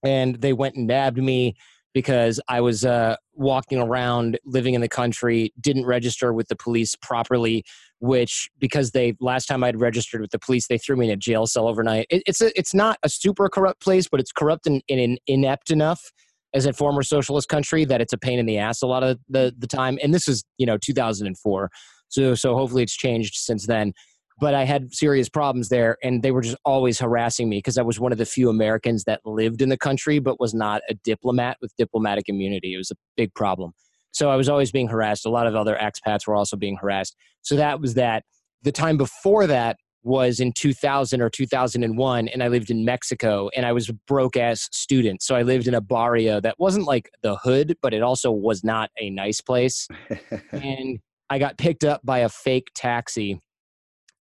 and 0.03 0.35
they 0.35 0.53
went 0.53 0.75
and 0.75 0.87
nabbed 0.87 1.17
me 1.17 1.55
because 1.93 2.39
I 2.47 2.61
was 2.61 2.85
uh, 2.85 3.15
walking 3.33 3.79
around 3.79 4.39
living 4.45 4.73
in 4.75 4.81
the 4.81 4.87
country, 4.87 5.53
didn't 5.59 5.85
register 5.85 6.31
with 6.33 6.47
the 6.47 6.55
police 6.55 6.95
properly, 6.95 7.63
which 7.99 8.49
because 8.59 8.91
they 8.91 9.15
last 9.19 9.45
time 9.45 9.63
I'd 9.63 9.79
registered 9.79 10.21
with 10.21 10.31
the 10.31 10.39
police, 10.39 10.67
they 10.67 10.77
threw 10.77 10.95
me 10.95 11.07
in 11.07 11.11
a 11.11 11.17
jail 11.17 11.47
cell 11.47 11.67
overnight. 11.67 12.07
It, 12.09 12.23
it's 12.25 12.41
a, 12.41 12.57
it's 12.57 12.73
not 12.73 12.97
a 13.03 13.09
super 13.09 13.49
corrupt 13.49 13.81
place, 13.81 14.07
but 14.09 14.19
it's 14.21 14.31
corrupt 14.31 14.67
and, 14.67 14.81
and 14.89 15.19
inept 15.27 15.69
enough 15.69 16.11
as 16.53 16.65
a 16.65 16.73
former 16.73 17.03
socialist 17.03 17.47
country 17.49 17.85
that 17.85 18.01
it's 18.01 18.13
a 18.13 18.17
pain 18.17 18.39
in 18.39 18.45
the 18.45 18.57
ass 18.57 18.81
a 18.81 18.87
lot 18.87 19.03
of 19.03 19.17
the, 19.29 19.53
the 19.57 19.67
time. 19.67 19.97
And 20.03 20.13
this 20.13 20.27
is, 20.27 20.43
you 20.57 20.65
know, 20.65 20.77
2004. 20.77 21.69
So, 22.09 22.35
so 22.35 22.55
hopefully 22.55 22.83
it's 22.83 22.95
changed 22.95 23.35
since 23.35 23.67
then 23.67 23.93
but 24.41 24.55
I 24.55 24.65
had 24.65 24.93
serious 24.93 25.29
problems 25.29 25.69
there, 25.69 25.97
and 26.03 26.23
they 26.23 26.31
were 26.31 26.41
just 26.41 26.57
always 26.65 26.99
harassing 26.99 27.47
me 27.47 27.59
because 27.59 27.77
I 27.77 27.83
was 27.83 27.99
one 27.99 28.11
of 28.11 28.17
the 28.17 28.25
few 28.25 28.49
Americans 28.49 29.03
that 29.03 29.21
lived 29.23 29.61
in 29.61 29.69
the 29.69 29.77
country 29.77 30.17
but 30.17 30.39
was 30.39 30.51
not 30.51 30.81
a 30.89 30.95
diplomat 30.95 31.57
with 31.61 31.71
diplomatic 31.77 32.27
immunity. 32.27 32.73
It 32.73 32.77
was 32.77 32.89
a 32.89 32.95
big 33.15 33.33
problem. 33.35 33.71
So 34.11 34.31
I 34.31 34.35
was 34.35 34.49
always 34.49 34.71
being 34.71 34.87
harassed. 34.87 35.27
A 35.27 35.29
lot 35.29 35.45
of 35.45 35.55
other 35.55 35.77
expats 35.79 36.25
were 36.25 36.35
also 36.35 36.57
being 36.57 36.75
harassed. 36.75 37.15
So 37.43 37.55
that 37.55 37.79
was 37.79 37.93
that. 37.93 38.23
The 38.63 38.71
time 38.71 38.97
before 38.97 39.45
that 39.45 39.77
was 40.03 40.39
in 40.39 40.51
2000 40.53 41.21
or 41.21 41.29
2001, 41.29 42.27
and 42.27 42.43
I 42.43 42.47
lived 42.47 42.69
in 42.69 42.83
Mexico, 42.85 43.49
and 43.55 43.65
I 43.65 43.71
was 43.71 43.89
a 43.89 43.93
broke 43.93 44.37
ass 44.37 44.67
student. 44.71 45.21
So 45.21 45.35
I 45.35 45.43
lived 45.43 45.67
in 45.67 45.73
a 45.73 45.81
barrio 45.81 46.39
that 46.41 46.55
wasn't 46.59 46.85
like 46.85 47.09
the 47.21 47.35
hood, 47.37 47.77
but 47.81 47.93
it 47.93 48.01
also 48.01 48.31
was 48.31 48.63
not 48.63 48.89
a 48.99 49.09
nice 49.09 49.41
place. 49.41 49.87
and 50.51 50.99
I 51.29 51.39
got 51.39 51.57
picked 51.57 51.83
up 51.83 52.01
by 52.03 52.19
a 52.19 52.29
fake 52.29 52.71
taxi 52.75 53.39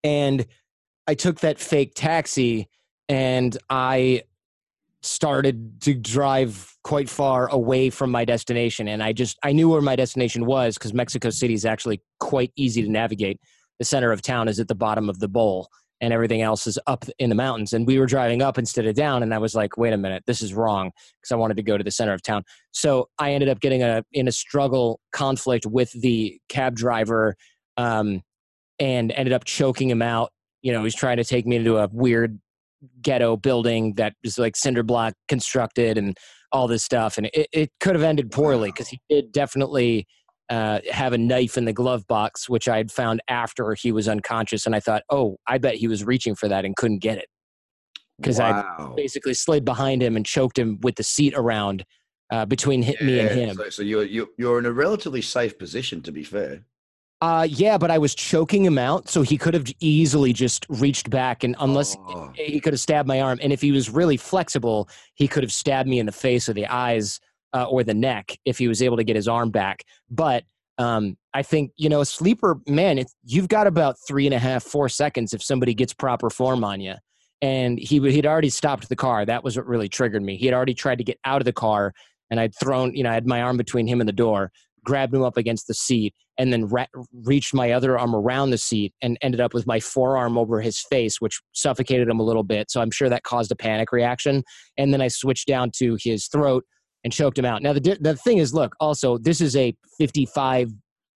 and 0.04 0.46
I 1.08 1.14
took 1.16 1.42
that 1.42 1.60
fake 1.60 1.94
taxi 1.96 2.68
and 3.10 3.56
I 3.70 4.24
started 5.02 5.82
to 5.82 5.94
drive 5.94 6.76
quite 6.84 7.10
far 7.10 7.48
away 7.48 7.92
from 7.92 8.10
my 8.10 8.26
destination. 8.26 8.88
And 8.88 9.04
I 9.04 9.14
just, 9.14 9.38
I 9.44 9.52
knew 9.52 9.70
where 9.70 9.82
my 9.82 9.96
destination 9.96 10.46
was 10.46 10.78
because 10.78 10.94
Mexico 10.94 11.30
City 11.30 11.54
is 11.54 11.66
actually 11.66 12.02
quite 12.20 12.52
easy 12.56 12.82
to 12.82 12.90
navigate. 12.90 13.40
The 13.80 13.86
center 13.86 14.12
of 14.12 14.22
town 14.22 14.48
is 14.48 14.60
at 14.60 14.68
the 14.68 14.76
bottom 14.76 15.10
of 15.10 15.20
the 15.20 15.28
bowl 15.28 15.70
and 16.02 16.14
everything 16.14 16.42
else 16.42 16.68
is 16.68 16.78
up 16.88 17.06
in 17.20 17.30
the 17.30 17.36
mountains. 17.36 17.74
And 17.74 17.88
we 17.88 18.00
were 18.00 18.06
driving 18.06 18.42
up 18.42 18.58
instead 18.58 18.86
of 18.86 18.96
down. 18.96 19.24
And 19.24 19.34
I 19.34 19.38
was 19.38 19.56
like, 19.56 19.78
wait 19.78 19.94
a 19.94 19.98
minute, 19.98 20.24
this 20.28 20.42
is 20.42 20.54
wrong 20.54 20.92
because 21.22 21.32
I 21.32 21.36
wanted 21.36 21.58
to 21.58 21.64
go 21.64 21.78
to 21.78 21.84
the 21.84 21.92
center 21.92 22.14
of 22.14 22.22
town. 22.22 22.44
So 22.72 23.10
I 23.18 23.32
ended 23.32 23.50
up 23.50 23.60
getting 23.60 23.82
a, 23.82 24.04
in 24.12 24.28
a 24.28 24.32
struggle 24.32 25.00
conflict 25.14 25.66
with 25.66 25.92
the 25.94 26.40
cab 26.50 26.76
driver. 26.76 27.36
Um, 27.78 28.22
and 28.80 29.12
ended 29.14 29.34
up 29.34 29.46
choking 29.46 29.90
him 29.90 30.02
out. 30.02 30.32
You 30.62 30.72
know, 30.72 30.84
he's 30.84 30.96
trying 30.96 31.18
to 31.18 31.24
take 31.24 31.46
me 31.46 31.58
into 31.58 31.78
a 31.78 31.88
weird 31.92 32.40
ghetto 33.02 33.38
building 33.38 33.94
that 33.96 34.14
is 34.24 34.38
like 34.38 34.56
cinder 34.56 34.84
block 34.84 35.14
constructed 35.28 35.98
and 35.98 36.18
all 36.52 36.68
this 36.68 36.84
stuff. 36.84 37.18
And 37.18 37.28
it, 37.34 37.48
it 37.52 37.72
could 37.80 37.96
have 37.96 38.04
ended 38.04 38.32
poorly 38.32 38.70
because 38.70 38.88
he 38.88 39.00
did 39.10 39.32
definitely 39.32 40.08
uh, 40.50 40.80
have 40.92 41.14
a 41.14 41.18
knife 41.18 41.58
in 41.58 41.66
the 41.66 41.74
glove 41.74 42.08
box, 42.08 42.48
which 42.48 42.68
I 42.68 42.78
had 42.78 42.92
found 42.92 43.22
after 43.28 43.74
he 43.74 43.92
was 43.92 44.08
unconscious. 44.08 44.66
And 44.66 44.76
I 44.76 44.80
thought, 44.80 45.04
oh, 45.10 45.38
I 45.48 45.58
bet 45.58 45.76
he 45.76 45.88
was 45.88 46.04
reaching 46.04 46.36
for 46.36 46.48
that 46.48 46.66
and 46.66 46.76
couldn't 46.76 47.00
get 47.00 47.18
it 47.18 47.28
because 48.20 48.40
wow. 48.40 48.92
I 48.92 48.96
basically 48.96 49.34
slid 49.34 49.66
behind 49.66 50.02
him 50.02 50.16
and 50.16 50.26
choked 50.26 50.58
him 50.58 50.80
with 50.82 50.96
the 50.96 51.04
seat 51.04 51.34
around 51.36 51.86
uh, 52.32 52.46
between 52.46 52.84
yeah, 52.84 52.94
me 53.02 53.20
and 53.20 53.30
him. 53.30 53.56
So, 53.56 53.70
so 53.70 53.82
you're, 53.82 54.06
you're, 54.06 54.28
you're 54.38 54.60
in 54.60 54.66
a 54.66 54.72
relatively 54.72 55.22
safe 55.22 55.58
position, 55.58 56.02
to 56.04 56.12
be 56.12 56.24
fair. 56.24 56.62
Uh, 57.22 57.48
yeah, 57.50 57.78
but 57.78 57.90
I 57.90 57.98
was 57.98 58.14
choking 58.14 58.66
him 58.66 58.78
out, 58.78 59.10
so 59.10 59.22
he 59.22 59.38
could 59.38 59.54
have 59.54 59.66
easily 59.80 60.34
just 60.34 60.66
reached 60.70 61.10
back, 61.10 61.44
and 61.44 61.56
unless 61.60 61.96
oh. 62.08 62.32
he 62.36 62.60
could 62.60 62.74
have 62.74 62.80
stabbed 62.80 63.08
my 63.08 63.22
arm, 63.22 63.40
and 63.42 63.54
if 63.54 63.62
he 63.62 63.72
was 63.72 63.90
really 63.90 64.18
flexible, 64.18 64.90
he 65.16 65.28
could 65.28 65.42
have 65.42 65.52
stabbed 65.52 65.88
me 65.88 66.00
in 66.00 66.06
the 66.06 66.12
face 66.12 66.50
or 66.50 66.54
the 66.54 66.68
eyes 66.68 67.20
uh, 67.56 67.64
or 67.64 67.84
the 67.84 67.94
neck 67.94 68.38
if 68.46 68.58
he 68.58 68.68
was 68.68 68.82
able 68.82 68.98
to 68.98 69.04
get 69.04 69.16
his 69.16 69.28
arm 69.28 69.50
back. 69.50 69.84
But 70.10 70.44
um, 70.78 71.18
I 71.34 71.42
think 71.42 71.72
you 71.78 71.90
know, 71.90 72.04
sleeper 72.04 72.60
man, 72.68 73.04
you've 73.24 73.48
got 73.48 73.66
about 73.66 73.96
three 74.08 74.28
and 74.28 74.34
a 74.34 74.40
half, 74.40 74.64
four 74.64 74.90
seconds 74.90 75.34
if 75.34 75.42
somebody 75.42 75.74
gets 75.74 75.94
proper 75.94 76.30
form 76.30 76.64
on 76.64 76.82
you. 76.82 76.96
And 77.42 77.80
he 77.80 78.00
he'd 78.12 78.26
already 78.26 78.50
stopped 78.50 78.90
the 78.90 78.96
car. 78.96 79.26
That 79.26 79.44
was 79.44 79.58
what 79.58 79.68
really 79.68 79.90
triggered 79.90 80.24
me. 80.24 80.38
He 80.38 80.46
had 80.46 80.54
already 80.54 80.74
tried 80.74 80.98
to 80.98 81.04
get 81.04 81.20
out 81.26 81.42
of 81.42 81.46
the 81.46 81.54
car, 81.54 81.94
and 82.30 82.40
I'd 82.40 82.56
thrown, 82.56 82.94
you 82.96 83.04
know, 83.04 83.12
I 83.12 83.14
had 83.14 83.28
my 83.28 83.42
arm 83.42 83.58
between 83.58 83.88
him 83.88 84.00
and 84.00 84.08
the 84.08 84.14
door 84.14 84.52
grabbed 84.86 85.14
him 85.14 85.24
up 85.24 85.36
against 85.36 85.68
the 85.68 85.74
seat, 85.74 86.14
and 86.38 86.54
then 86.54 86.70
reached 87.12 87.54
my 87.54 87.72
other 87.72 87.98
arm 87.98 88.16
around 88.16 88.52
the 88.52 88.58
seat 88.58 88.94
and 89.02 89.18
ended 89.22 89.42
up 89.42 89.54
with 89.54 89.66
my 89.66 89.80
forearm 89.80 90.38
over 90.38 90.62
his 90.62 90.80
face, 90.80 91.20
which 91.20 91.42
suffocated 91.54 92.08
him 92.08 92.20
a 92.20 92.24
little 92.24 92.44
bit. 92.44 92.70
So 92.70 92.82
I'm 92.82 92.92
sure 92.92 93.10
that 93.10 93.24
caused 93.24 93.52
a 93.52 93.56
panic 93.56 93.92
reaction. 93.92 94.44
And 94.78 94.94
then 94.94 95.02
I 95.02 95.08
switched 95.08 95.48
down 95.48 95.72
to 95.78 95.98
his 96.02 96.28
throat 96.28 96.66
and 97.06 97.14
choked 97.14 97.38
him 97.38 97.46
out. 97.46 97.62
Now, 97.62 97.72
the, 97.72 97.98
the 98.02 98.16
thing 98.18 98.40
is, 98.40 98.54
look, 98.54 98.76
also, 98.80 99.18
this 99.18 99.40
is 99.40 99.56
a 99.56 99.74
55, 100.00 100.74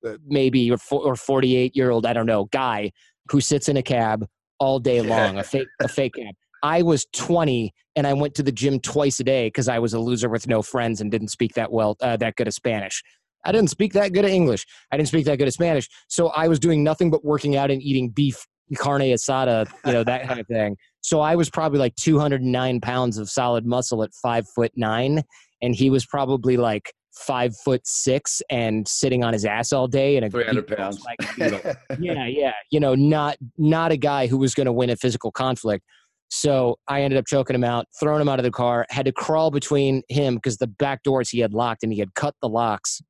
uh, 0.07 0.13
maybe, 0.25 0.71
or, 0.71 0.77
or 0.91 1.15
48 1.15 1.75
year 1.75 1.89
old, 1.89 2.05
I 2.05 2.13
don't 2.13 2.27
know, 2.27 2.45
guy 2.45 2.91
who 3.29 3.41
sits 3.41 3.67
in 3.67 3.75
a 3.75 3.81
cab 3.81 4.25
all 4.59 4.79
day 4.79 5.01
long, 5.01 5.39
a 5.39 5.43
fake, 5.43 5.67
a 5.81 5.87
fake 5.87 6.13
cab. 6.15 6.35
I 6.61 6.83
was 6.83 7.07
20 7.13 7.73
and 7.95 8.05
I 8.05 8.13
went 8.13 8.35
to 8.35 8.43
the 8.43 8.51
gym 8.51 8.79
twice 8.79 9.19
a 9.19 9.23
day 9.23 9.47
because 9.47 9.67
I 9.67 9.79
was 9.79 9.93
a 9.93 9.99
loser 9.99 10.29
with 10.29 10.47
no 10.47 10.61
friends 10.61 11.01
and 11.01 11.09
didn't 11.09 11.29
speak 11.29 11.55
that 11.55 11.71
well, 11.71 11.97
uh, 12.01 12.17
that 12.17 12.35
good 12.35 12.47
of 12.47 12.53
Spanish. 12.53 13.01
I 13.43 13.51
didn't 13.51 13.69
speak 13.69 13.93
that 13.93 14.13
good 14.13 14.25
of 14.25 14.31
English. 14.31 14.65
I 14.91 14.97
didn't 14.97 15.07
speak 15.07 15.25
that 15.25 15.37
good 15.37 15.47
of 15.47 15.53
Spanish. 15.53 15.89
So 16.07 16.27
I 16.29 16.47
was 16.49 16.59
doing 16.59 16.83
nothing 16.83 17.09
but 17.09 17.25
working 17.25 17.55
out 17.55 17.71
and 17.71 17.81
eating 17.81 18.09
beef, 18.09 18.45
carne 18.75 19.01
asada, 19.01 19.67
you 19.85 19.93
know, 19.93 20.03
that 20.03 20.27
kind 20.27 20.39
of 20.39 20.47
thing. 20.47 20.75
So 21.01 21.21
I 21.21 21.35
was 21.35 21.49
probably 21.49 21.79
like 21.79 21.95
209 21.95 22.81
pounds 22.81 23.17
of 23.17 23.29
solid 23.29 23.65
muscle 23.65 24.03
at 24.03 24.13
five 24.21 24.45
foot 24.53 24.71
nine. 24.75 25.23
And 25.61 25.75
he 25.75 25.89
was 25.89 26.05
probably 26.05 26.57
like 26.57 26.93
five 27.13 27.55
foot 27.57 27.81
six 27.85 28.41
and 28.49 28.87
sitting 28.87 29.23
on 29.23 29.33
his 29.33 29.45
ass 29.45 29.73
all 29.73 29.87
day 29.87 30.15
and 30.15 30.25
a 30.25 30.29
300 30.29 30.67
pounds. 30.67 31.03
Like, 31.03 31.19
yeah, 31.99 32.25
yeah. 32.27 32.53
You 32.71 32.79
know, 32.79 32.95
not, 32.95 33.37
not 33.57 33.91
a 33.91 33.97
guy 33.97 34.27
who 34.27 34.37
was 34.37 34.53
going 34.53 34.65
to 34.65 34.73
win 34.73 34.89
a 34.89 34.95
physical 34.95 35.31
conflict. 35.31 35.83
So 36.29 36.77
I 36.87 37.01
ended 37.01 37.17
up 37.17 37.25
choking 37.25 37.55
him 37.55 37.63
out, 37.63 37.87
throwing 37.99 38.21
him 38.21 38.29
out 38.29 38.39
of 38.39 38.43
the 38.43 38.51
car, 38.51 38.85
had 38.89 39.05
to 39.05 39.11
crawl 39.11 39.49
between 39.49 40.03
him 40.09 40.35
because 40.35 40.57
the 40.57 40.67
back 40.67 41.03
doors 41.03 41.29
he 41.29 41.39
had 41.39 41.53
locked 41.53 41.83
and 41.83 41.91
he 41.91 41.99
had 41.99 42.13
cut 42.13 42.35
the 42.41 42.49
locks 42.49 43.01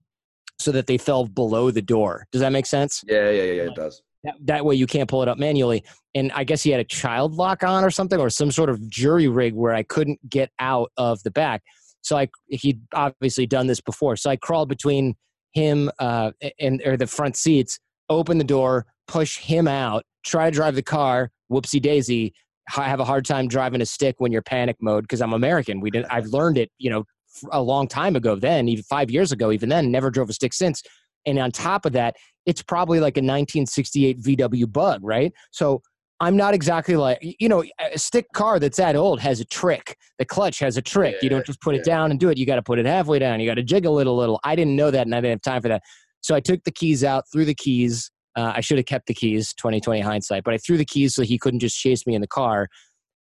so 0.57 0.71
that 0.71 0.87
they 0.87 0.97
fell 0.97 1.25
below 1.25 1.71
the 1.71 1.81
door. 1.81 2.25
Does 2.31 2.41
that 2.41 2.51
make 2.51 2.65
sense? 2.65 3.03
Yeah, 3.07 3.29
yeah, 3.29 3.43
yeah, 3.43 3.51
yeah 3.53 3.63
it 3.63 3.75
does. 3.75 4.01
That, 4.23 4.35
that, 4.45 4.65
way 4.65 4.75
you 4.75 4.87
can't 4.87 5.09
pull 5.09 5.21
it 5.21 5.29
up 5.29 5.37
manually. 5.37 5.83
And 6.13 6.31
I 6.33 6.43
guess 6.43 6.61
he 6.61 6.71
had 6.71 6.81
a 6.81 6.85
child 6.85 7.35
lock 7.35 7.63
on 7.63 7.83
or 7.85 7.89
something, 7.89 8.19
or 8.19 8.29
some 8.29 8.51
sort 8.51 8.69
of 8.69 8.89
jury 8.89 9.27
rig 9.27 9.53
where 9.53 9.73
I 9.73 9.83
couldn't 9.83 10.19
get 10.29 10.51
out 10.59 10.91
of 10.97 11.23
the 11.23 11.31
back. 11.31 11.61
So 12.01 12.17
I 12.17 12.29
he'd 12.47 12.81
obviously 12.93 13.45
done 13.45 13.67
this 13.67 13.81
before. 13.81 14.15
So 14.15 14.29
I 14.29 14.35
crawled 14.35 14.69
between 14.69 15.15
him 15.53 15.89
uh, 15.99 16.31
and 16.59 16.81
or 16.85 16.97
the 16.97 17.07
front 17.07 17.35
seats, 17.35 17.79
open 18.09 18.37
the 18.37 18.43
door, 18.43 18.85
push 19.07 19.37
him 19.37 19.67
out, 19.67 20.03
try 20.25 20.49
to 20.49 20.55
drive 20.55 20.75
the 20.75 20.83
car. 20.83 21.31
Whoopsie 21.51 21.81
daisy. 21.81 22.33
I 22.77 22.83
have 22.83 22.99
a 22.99 23.05
hard 23.05 23.25
time 23.25 23.47
driving 23.47 23.81
a 23.81 23.85
stick 23.85 24.15
when 24.19 24.31
you're 24.31 24.43
panic 24.43 24.77
mode 24.79 25.03
because 25.03 25.21
I'm 25.21 25.33
American. 25.33 25.79
We 25.79 25.89
didn't. 25.89 26.11
I've 26.11 26.27
learned 26.27 26.59
it, 26.59 26.69
you 26.77 26.91
know, 26.91 27.05
a 27.51 27.61
long 27.61 27.87
time 27.87 28.15
ago 28.15 28.35
then, 28.35 28.67
even 28.67 28.83
five 28.83 29.09
years 29.09 29.31
ago, 29.31 29.51
even 29.51 29.69
then, 29.69 29.91
never 29.91 30.11
drove 30.11 30.29
a 30.29 30.33
stick 30.33 30.53
since. 30.53 30.83
And 31.25 31.39
on 31.39 31.51
top 31.51 31.85
of 31.85 31.93
that, 31.93 32.15
it's 32.45 32.61
probably 32.61 32.99
like 32.99 33.17
a 33.17 33.21
1968 33.21 34.21
VW 34.21 34.71
bug, 34.71 35.01
right? 35.03 35.33
So 35.51 35.81
I'm 36.21 36.35
not 36.35 36.53
exactly 36.53 36.95
like, 36.95 37.19
you 37.21 37.47
know, 37.47 37.63
a 37.79 37.97
stick 37.97 38.27
car 38.33 38.59
that's 38.59 38.77
that 38.77 38.95
old 38.95 39.21
has 39.21 39.39
a 39.39 39.45
trick. 39.45 39.97
The 40.17 40.25
clutch 40.25 40.59
has 40.59 40.75
a 40.75 40.81
trick. 40.81 41.15
Yeah, 41.15 41.19
you 41.23 41.29
don't 41.29 41.45
just 41.45 41.61
put 41.61 41.75
yeah. 41.75 41.81
it 41.81 41.85
down 41.85 42.11
and 42.11 42.19
do 42.19 42.29
it. 42.29 42.37
You 42.37 42.45
got 42.45 42.55
to 42.55 42.61
put 42.61 42.77
it 42.77 42.85
halfway 42.85 43.19
down. 43.19 43.39
You 43.39 43.49
got 43.49 43.55
to 43.55 43.63
jiggle 43.63 43.99
it 43.99 44.07
a 44.07 44.11
little. 44.11 44.39
I 44.43 44.55
didn't 44.55 44.75
know 44.75 44.91
that 44.91 45.07
and 45.07 45.15
I 45.15 45.21
didn't 45.21 45.31
have 45.31 45.53
time 45.53 45.61
for 45.61 45.69
that. 45.69 45.83
So 46.21 46.35
I 46.35 46.41
took 46.41 46.63
the 46.65 46.71
keys 46.71 47.03
out, 47.03 47.23
threw 47.31 47.45
the 47.45 47.55
keys. 47.55 48.11
Uh, 48.35 48.53
I 48.55 48.61
should 48.61 48.77
have 48.77 48.85
kept 48.85 49.07
the 49.07 49.13
keys, 49.13 49.53
2020 49.53 50.01
hindsight, 50.01 50.43
but 50.43 50.53
I 50.53 50.57
threw 50.57 50.77
the 50.77 50.85
keys 50.85 51.15
so 51.15 51.23
he 51.23 51.37
couldn't 51.37 51.61
just 51.61 51.77
chase 51.77 52.05
me 52.05 52.15
in 52.15 52.21
the 52.21 52.27
car. 52.27 52.67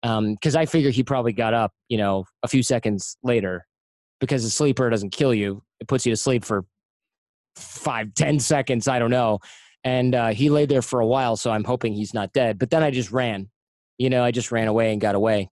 Because 0.03 0.57
um, 0.57 0.61
I 0.61 0.67
figured 0.67 0.95
he 0.95 1.03
probably 1.03 1.33
got 1.33 1.53
up, 1.53 1.73
you 1.89 1.99
know, 1.99 2.25
a 2.43 2.49
few 2.49 2.63
seconds 2.63 3.17
later 3.23 3.67
because 4.21 4.45
a 4.45 4.51
sleeper 4.51 4.89
doesn't 4.89 5.11
kill 5.11 5.35
you; 5.35 5.63
it 5.81 5.89
puts 5.89 6.07
you 6.07 6.13
to 6.13 6.17
sleep 6.17 6.45
for 6.45 6.65
five, 7.57 8.15
ten 8.15 8.39
seconds. 8.39 8.89
I 8.89 8.99
don't 8.99 9.11
know. 9.11 9.41
And 9.87 10.17
uh, 10.17 10.29
he 10.31 10.51
lay 10.51 10.67
there 10.67 10.83
for 10.83 10.99
a 10.99 11.07
while, 11.07 11.37
so 11.37 11.53
I'm 11.53 11.63
hoping 11.63 11.95
he's 11.95 12.13
not 12.13 12.33
dead. 12.33 12.59
But 12.59 12.71
then 12.71 12.83
I 12.83 12.91
just 12.91 13.13
ran. 13.13 13.49
You 13.99 14.11
know, 14.11 14.25
I 14.25 14.33
just 14.33 14.51
ran 14.51 14.67
away 14.67 14.91
and 14.91 15.01
got 15.01 15.15
away. 15.15 15.49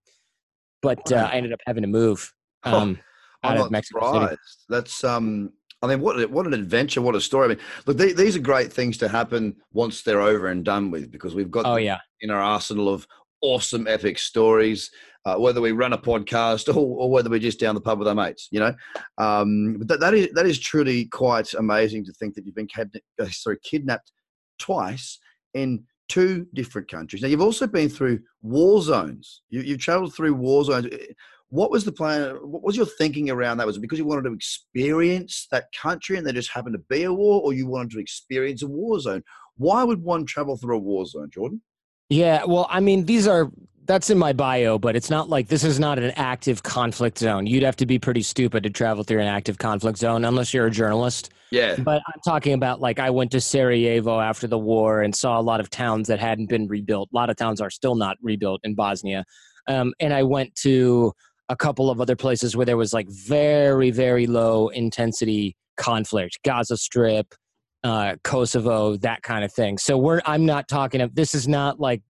But 0.82 1.12
uh, 1.12 1.28
I 1.32 1.36
ended 1.36 1.52
up 1.52 1.60
having 1.64 1.82
to 1.82 1.88
move 1.88 2.34
um, 2.64 2.98
oh, 3.44 3.48
out 3.48 3.58
of 3.58 3.70
Mexico 3.70 4.00
surprised. 4.00 4.30
City. 4.30 4.40
That's 4.68 5.04
um. 5.04 5.52
I 5.82 5.86
mean, 5.86 6.00
what 6.00 6.28
what 6.30 6.46
an 6.46 6.52
adventure! 6.52 7.00
What 7.00 7.14
a 7.14 7.20
story! 7.20 7.44
I 7.44 7.48
mean, 7.50 7.58
look, 7.86 7.96
they, 7.96 8.12
these 8.12 8.34
are 8.34 8.40
great 8.40 8.72
things 8.72 8.98
to 8.98 9.08
happen 9.08 9.54
once 9.72 10.02
they're 10.02 10.20
over 10.20 10.48
and 10.48 10.64
done 10.64 10.90
with, 10.90 11.12
because 11.12 11.36
we've 11.36 11.50
got 11.50 11.64
oh 11.64 11.76
yeah 11.76 11.98
in 12.20 12.30
our 12.30 12.42
arsenal 12.42 12.88
of 12.88 13.06
awesome 13.40 13.86
epic 13.86 14.18
stories 14.18 14.90
uh, 15.26 15.36
whether 15.36 15.60
we 15.60 15.72
run 15.72 15.92
a 15.92 15.98
podcast 15.98 16.68
or, 16.74 16.80
or, 16.80 17.10
whether 17.10 17.30
we're 17.30 17.38
just 17.38 17.60
down 17.60 17.74
the 17.74 17.80
pub 17.80 17.98
with 17.98 18.08
our 18.08 18.14
mates, 18.14 18.48
you 18.50 18.60
know. 18.60 18.74
Um, 19.18 19.76
but 19.78 19.88
that, 19.88 20.00
that 20.00 20.14
is 20.14 20.28
that 20.32 20.46
is 20.46 20.58
truly 20.58 21.06
quite 21.06 21.54
amazing 21.54 22.04
to 22.06 22.12
think 22.12 22.34
that 22.34 22.44
you've 22.44 22.54
been 22.54 22.66
kidnapped, 22.66 23.04
uh, 23.20 23.26
sorry, 23.30 23.58
kidnapped 23.62 24.12
twice 24.58 25.18
in 25.54 25.84
two 26.08 26.46
different 26.54 26.90
countries. 26.90 27.22
Now 27.22 27.28
you've 27.28 27.40
also 27.40 27.66
been 27.66 27.88
through 27.88 28.20
war 28.42 28.82
zones. 28.82 29.42
You, 29.48 29.62
you've 29.62 29.80
travelled 29.80 30.14
through 30.14 30.34
war 30.34 30.64
zones. 30.64 30.88
Eh, 30.92 31.12
what 31.48 31.70
was 31.70 31.84
the 31.84 31.92
plan? 31.92 32.36
What 32.42 32.62
was 32.62 32.76
your 32.76 32.86
thinking 32.86 33.30
around 33.30 33.58
that? 33.58 33.66
Was 33.66 33.76
it 33.76 33.80
because 33.80 33.98
you 33.98 34.04
wanted 34.04 34.28
to 34.28 34.34
experience 34.34 35.46
that 35.50 35.66
country 35.72 36.16
and 36.16 36.26
there 36.26 36.32
just 36.32 36.50
happened 36.50 36.74
to 36.74 36.84
be 36.88 37.04
a 37.04 37.12
war, 37.12 37.40
or 37.42 37.52
you 37.52 37.66
wanted 37.66 37.92
to 37.92 38.00
experience 38.00 38.62
a 38.62 38.66
war 38.66 38.98
zone? 38.98 39.22
Why 39.56 39.84
would 39.84 40.02
one 40.02 40.26
travel 40.26 40.56
through 40.56 40.76
a 40.76 40.80
war 40.80 41.06
zone, 41.06 41.30
Jordan? 41.32 41.62
Yeah, 42.08 42.44
well, 42.44 42.66
I 42.68 42.80
mean, 42.80 43.06
these 43.06 43.28
are 43.28 43.50
that's 43.86 44.10
in 44.10 44.18
my 44.18 44.32
bio, 44.32 44.78
but 44.78 44.96
it's 44.96 45.10
not 45.10 45.28
like 45.28 45.48
this 45.48 45.64
is 45.64 45.78
not 45.78 45.98
an 45.98 46.12
active 46.16 46.62
conflict 46.62 47.18
zone. 47.18 47.46
You'd 47.46 47.62
have 47.62 47.76
to 47.76 47.86
be 47.86 47.98
pretty 47.98 48.22
stupid 48.22 48.62
to 48.62 48.70
travel 48.70 49.04
through 49.04 49.20
an 49.20 49.26
active 49.26 49.58
conflict 49.58 49.98
zone 49.98 50.24
unless 50.24 50.54
you're 50.54 50.66
a 50.66 50.70
journalist. 50.70 51.30
Yeah. 51.50 51.76
But 51.76 52.02
I'm 52.06 52.20
talking 52.24 52.54
about 52.54 52.80
like 52.80 52.98
I 52.98 53.10
went 53.10 53.30
to 53.32 53.40
Sarajevo 53.40 54.20
after 54.20 54.46
the 54.46 54.58
war 54.58 55.02
and 55.02 55.14
saw 55.14 55.38
a 55.38 55.42
lot 55.42 55.60
of 55.60 55.70
towns 55.70 56.08
that 56.08 56.18
hadn't 56.18 56.48
been 56.48 56.66
rebuilt. 56.66 57.10
A 57.12 57.16
lot 57.16 57.30
of 57.30 57.36
towns 57.36 57.60
are 57.60 57.70
still 57.70 57.94
not 57.94 58.16
rebuilt 58.22 58.60
in 58.64 58.74
Bosnia. 58.74 59.24
Um, 59.68 59.92
and 60.00 60.12
I 60.12 60.22
went 60.22 60.54
to 60.56 61.12
a 61.48 61.56
couple 61.56 61.90
of 61.90 62.00
other 62.00 62.16
places 62.16 62.56
where 62.56 62.66
there 62.66 62.76
was 62.76 62.92
like 62.92 63.08
very, 63.08 63.90
very 63.90 64.26
low 64.26 64.68
intensity 64.68 65.56
conflict, 65.76 66.38
Gaza 66.44 66.76
Strip, 66.76 67.34
uh, 67.82 68.16
Kosovo, 68.24 68.96
that 68.96 69.22
kind 69.22 69.44
of 69.44 69.52
thing. 69.52 69.76
So 69.78 69.98
we're 69.98 70.22
I'm 70.24 70.46
not 70.46 70.68
talking. 70.68 71.00
Of 71.02 71.14
this 71.14 71.34
is 71.34 71.46
not 71.46 71.78
like 71.78 72.02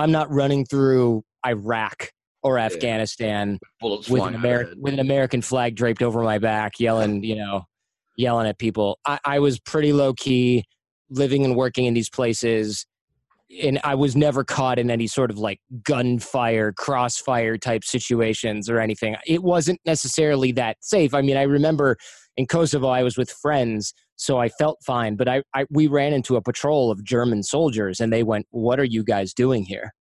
I'm 0.00 0.10
not 0.10 0.32
running 0.32 0.64
through 0.64 1.22
Iraq 1.46 2.10
or 2.42 2.58
Afghanistan 2.58 3.58
yeah. 3.82 3.96
with 4.08 4.22
an 4.22 4.34
American 4.34 4.80
with 4.80 4.94
an 4.94 5.00
American 5.00 5.42
flag 5.42 5.76
draped 5.76 6.02
over 6.02 6.22
my 6.22 6.38
back, 6.38 6.80
yelling, 6.80 7.22
you 7.22 7.36
know, 7.36 7.64
yelling 8.16 8.46
at 8.46 8.58
people. 8.58 8.98
I, 9.06 9.18
I 9.24 9.38
was 9.40 9.60
pretty 9.60 9.92
low 9.92 10.14
key, 10.14 10.64
living 11.10 11.44
and 11.44 11.54
working 11.54 11.84
in 11.84 11.92
these 11.92 12.08
places, 12.08 12.86
and 13.62 13.78
I 13.84 13.94
was 13.94 14.16
never 14.16 14.42
caught 14.42 14.78
in 14.78 14.90
any 14.90 15.06
sort 15.06 15.30
of 15.30 15.38
like 15.38 15.60
gunfire, 15.84 16.72
crossfire 16.72 17.58
type 17.58 17.84
situations 17.84 18.70
or 18.70 18.80
anything. 18.80 19.16
It 19.26 19.42
wasn't 19.42 19.80
necessarily 19.84 20.52
that 20.52 20.78
safe. 20.80 21.12
I 21.12 21.20
mean, 21.20 21.36
I 21.36 21.42
remember 21.42 21.98
in 22.38 22.46
Kosovo, 22.46 22.88
I 22.88 23.02
was 23.02 23.18
with 23.18 23.30
friends 23.30 23.92
so 24.20 24.36
I 24.38 24.50
felt 24.50 24.78
fine. 24.84 25.16
But 25.16 25.28
I, 25.28 25.42
I 25.54 25.64
we 25.70 25.86
ran 25.86 26.12
into 26.12 26.36
a 26.36 26.42
patrol 26.42 26.90
of 26.90 27.02
German 27.02 27.42
soldiers, 27.42 28.00
and 28.00 28.12
they 28.12 28.22
went, 28.22 28.46
"What 28.50 28.78
are 28.78 28.84
you 28.84 29.02
guys 29.02 29.32
doing 29.32 29.64
here?" 29.64 29.94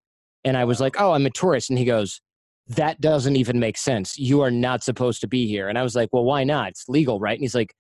And 0.44 0.57
I 0.57 0.64
was 0.64 0.81
like, 0.81 1.00
"Oh, 1.00 1.12
I'm 1.12 1.24
a 1.24 1.31
tourist." 1.31 1.70
And 1.70 1.78
he 1.78 1.85
goes, 1.85 2.20
"That 2.66 3.00
doesn't 3.00 3.37
even 3.37 3.61
make 3.61 3.78
sense. 3.78 4.18
You 4.18 4.40
are 4.40 4.50
not 4.50 4.83
supposed 4.83 5.20
to 5.20 5.28
be 5.28 5.46
here." 5.46 5.68
And 5.68 5.78
I 5.78 5.85
was 5.85 5.94
like, 5.94 6.09
"Well, 6.12 6.24
why 6.24 6.42
not? 6.42 6.70
It's 6.70 6.88
legal, 6.88 7.20
right?" 7.20 7.35
And 7.35 7.42
he's 7.42 7.54
like, 7.54 7.72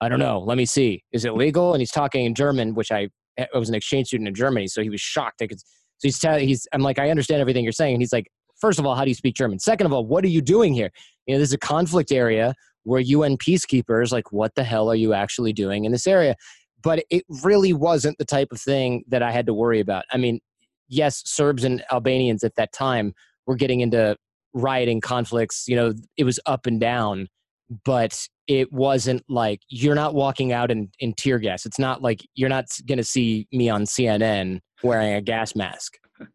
"I 0.00 0.08
don't 0.08 0.18
know. 0.18 0.40
Let 0.40 0.56
me 0.56 0.64
see. 0.64 1.04
Is 1.12 1.26
it 1.26 1.34
legal?" 1.34 1.74
And 1.74 1.82
he's 1.82 1.92
talking 1.92 2.24
in 2.24 2.34
German, 2.34 2.74
which 2.74 2.90
I, 2.90 3.08
eh, 3.36 3.44
I 3.54 3.58
was 3.58 3.68
an 3.68 3.74
exchange 3.74 4.06
student 4.08 4.28
in 4.28 4.34
Germany, 4.34 4.68
so 4.68 4.82
he 4.82 4.88
was 4.88 5.00
shocked. 5.02 5.42
I 5.42 5.46
could, 5.46 5.60
so 5.60 6.08
he's 6.08 6.18
telling, 6.18 6.48
he's, 6.48 6.66
I'm 6.72 6.80
like, 6.80 6.98
I 6.98 7.10
understand 7.10 7.42
everything 7.42 7.64
you're 7.64 7.72
saying. 7.72 7.94
And 7.94 8.02
he's 8.02 8.14
like, 8.14 8.28
first 8.60 8.78
of 8.78 8.86
all, 8.86 8.94
how 8.94 9.04
do 9.04 9.10
you 9.10 9.14
speak 9.14 9.34
German? 9.34 9.58
Second 9.58 9.86
of 9.86 9.92
all, 9.92 10.06
what 10.06 10.24
are 10.24 10.28
you 10.28 10.40
doing 10.40 10.72
here? 10.72 10.90
You 11.26 11.34
know, 11.34 11.38
this 11.38 11.50
is 11.50 11.54
a 11.54 11.58
conflict 11.58 12.12
area 12.12 12.54
were 12.84 13.00
UN 13.00 13.36
peacekeepers. 13.36 14.12
Like, 14.12 14.32
what 14.32 14.54
the 14.54 14.64
hell 14.64 14.90
are 14.90 14.96
you 14.96 15.12
actually 15.12 15.52
doing 15.52 15.84
in 15.84 15.92
this 15.92 16.06
area? 16.06 16.36
But 16.82 17.04
it 17.10 17.24
really 17.42 17.72
wasn't 17.72 18.18
the 18.18 18.24
type 18.24 18.48
of 18.50 18.60
thing 18.60 19.04
that 19.08 19.22
I 19.22 19.30
had 19.30 19.46
to 19.46 19.54
worry 19.54 19.80
about. 19.80 20.04
I 20.10 20.16
mean, 20.16 20.40
yes, 20.88 21.22
Serbs 21.24 21.64
and 21.64 21.84
Albanians 21.92 22.42
at 22.44 22.56
that 22.56 22.72
time 22.72 23.14
were 23.46 23.56
getting 23.56 23.80
into 23.80 24.16
rioting 24.52 25.00
conflicts. 25.00 25.66
You 25.68 25.76
know, 25.76 25.94
it 26.16 26.24
was 26.24 26.40
up 26.46 26.66
and 26.66 26.80
down, 26.80 27.28
but 27.84 28.26
it 28.48 28.72
wasn't 28.72 29.22
like 29.28 29.60
you're 29.68 29.94
not 29.94 30.14
walking 30.14 30.52
out 30.52 30.70
in, 30.70 30.90
in 30.98 31.14
tear 31.14 31.38
gas. 31.38 31.64
It's 31.64 31.78
not 31.78 32.02
like 32.02 32.26
you're 32.34 32.48
not 32.48 32.66
going 32.86 32.98
to 32.98 33.04
see 33.04 33.46
me 33.52 33.68
on 33.68 33.84
CNN 33.84 34.60
wearing 34.82 35.14
a 35.14 35.22
gas 35.22 35.54
mask. 35.54 35.98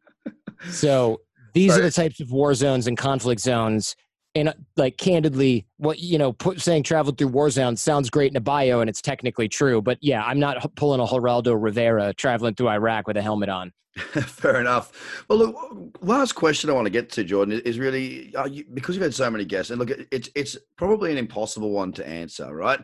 So 0.71 1.21
these 1.53 1.77
are 1.77 1.81
the 1.81 1.91
types 1.91 2.19
of 2.19 2.31
war 2.31 2.53
zones 2.55 2.87
and 2.87 2.97
conflict 2.97 3.41
zones 3.41 3.95
and 4.35 4.49
uh, 4.49 4.53
like 4.75 4.97
candidly 4.97 5.65
what 5.77 5.99
you 5.99 6.17
know 6.17 6.33
put, 6.33 6.61
saying 6.61 6.83
traveled 6.83 7.17
through 7.17 7.27
war 7.27 7.49
zones 7.49 7.81
sounds 7.81 8.09
great 8.09 8.31
in 8.31 8.37
a 8.37 8.41
bio 8.41 8.79
and 8.79 8.89
it's 8.89 9.01
technically 9.01 9.47
true 9.47 9.81
but 9.81 9.97
yeah 10.01 10.23
i'm 10.23 10.39
not 10.39 10.75
pulling 10.75 10.99
a 10.99 11.05
geraldo 11.05 11.55
rivera 11.57 12.13
traveling 12.13 12.55
through 12.55 12.69
iraq 12.69 13.07
with 13.07 13.17
a 13.17 13.21
helmet 13.21 13.49
on 13.49 13.71
fair 13.97 14.59
enough 14.59 15.25
well 15.27 15.39
look 15.39 15.97
last 16.01 16.33
question 16.33 16.69
i 16.69 16.73
want 16.73 16.85
to 16.85 16.91
get 16.91 17.09
to 17.09 17.23
jordan 17.23 17.59
is 17.61 17.79
really 17.79 18.33
uh, 18.35 18.45
you, 18.45 18.63
because 18.73 18.95
you've 18.95 19.03
had 19.03 19.13
so 19.13 19.29
many 19.29 19.45
guests 19.45 19.71
and 19.71 19.79
look 19.79 19.91
it's 20.11 20.29
it's 20.35 20.57
probably 20.77 21.11
an 21.11 21.17
impossible 21.17 21.71
one 21.71 21.91
to 21.91 22.07
answer 22.07 22.53
right 22.53 22.81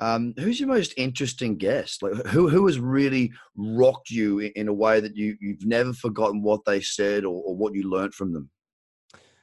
um, 0.00 0.32
who's 0.38 0.58
your 0.58 0.68
most 0.68 0.94
interesting 0.96 1.58
guest? 1.58 2.02
Like, 2.02 2.26
who 2.28 2.48
who 2.48 2.66
has 2.66 2.80
really 2.80 3.32
rocked 3.54 4.10
you 4.10 4.38
in, 4.38 4.50
in 4.56 4.68
a 4.68 4.72
way 4.72 4.98
that 4.98 5.14
you 5.14 5.36
you've 5.40 5.66
never 5.66 5.92
forgotten 5.92 6.42
what 6.42 6.64
they 6.64 6.80
said 6.80 7.24
or, 7.24 7.42
or 7.44 7.54
what 7.54 7.74
you 7.74 7.88
learned 7.88 8.14
from 8.14 8.32
them? 8.32 8.48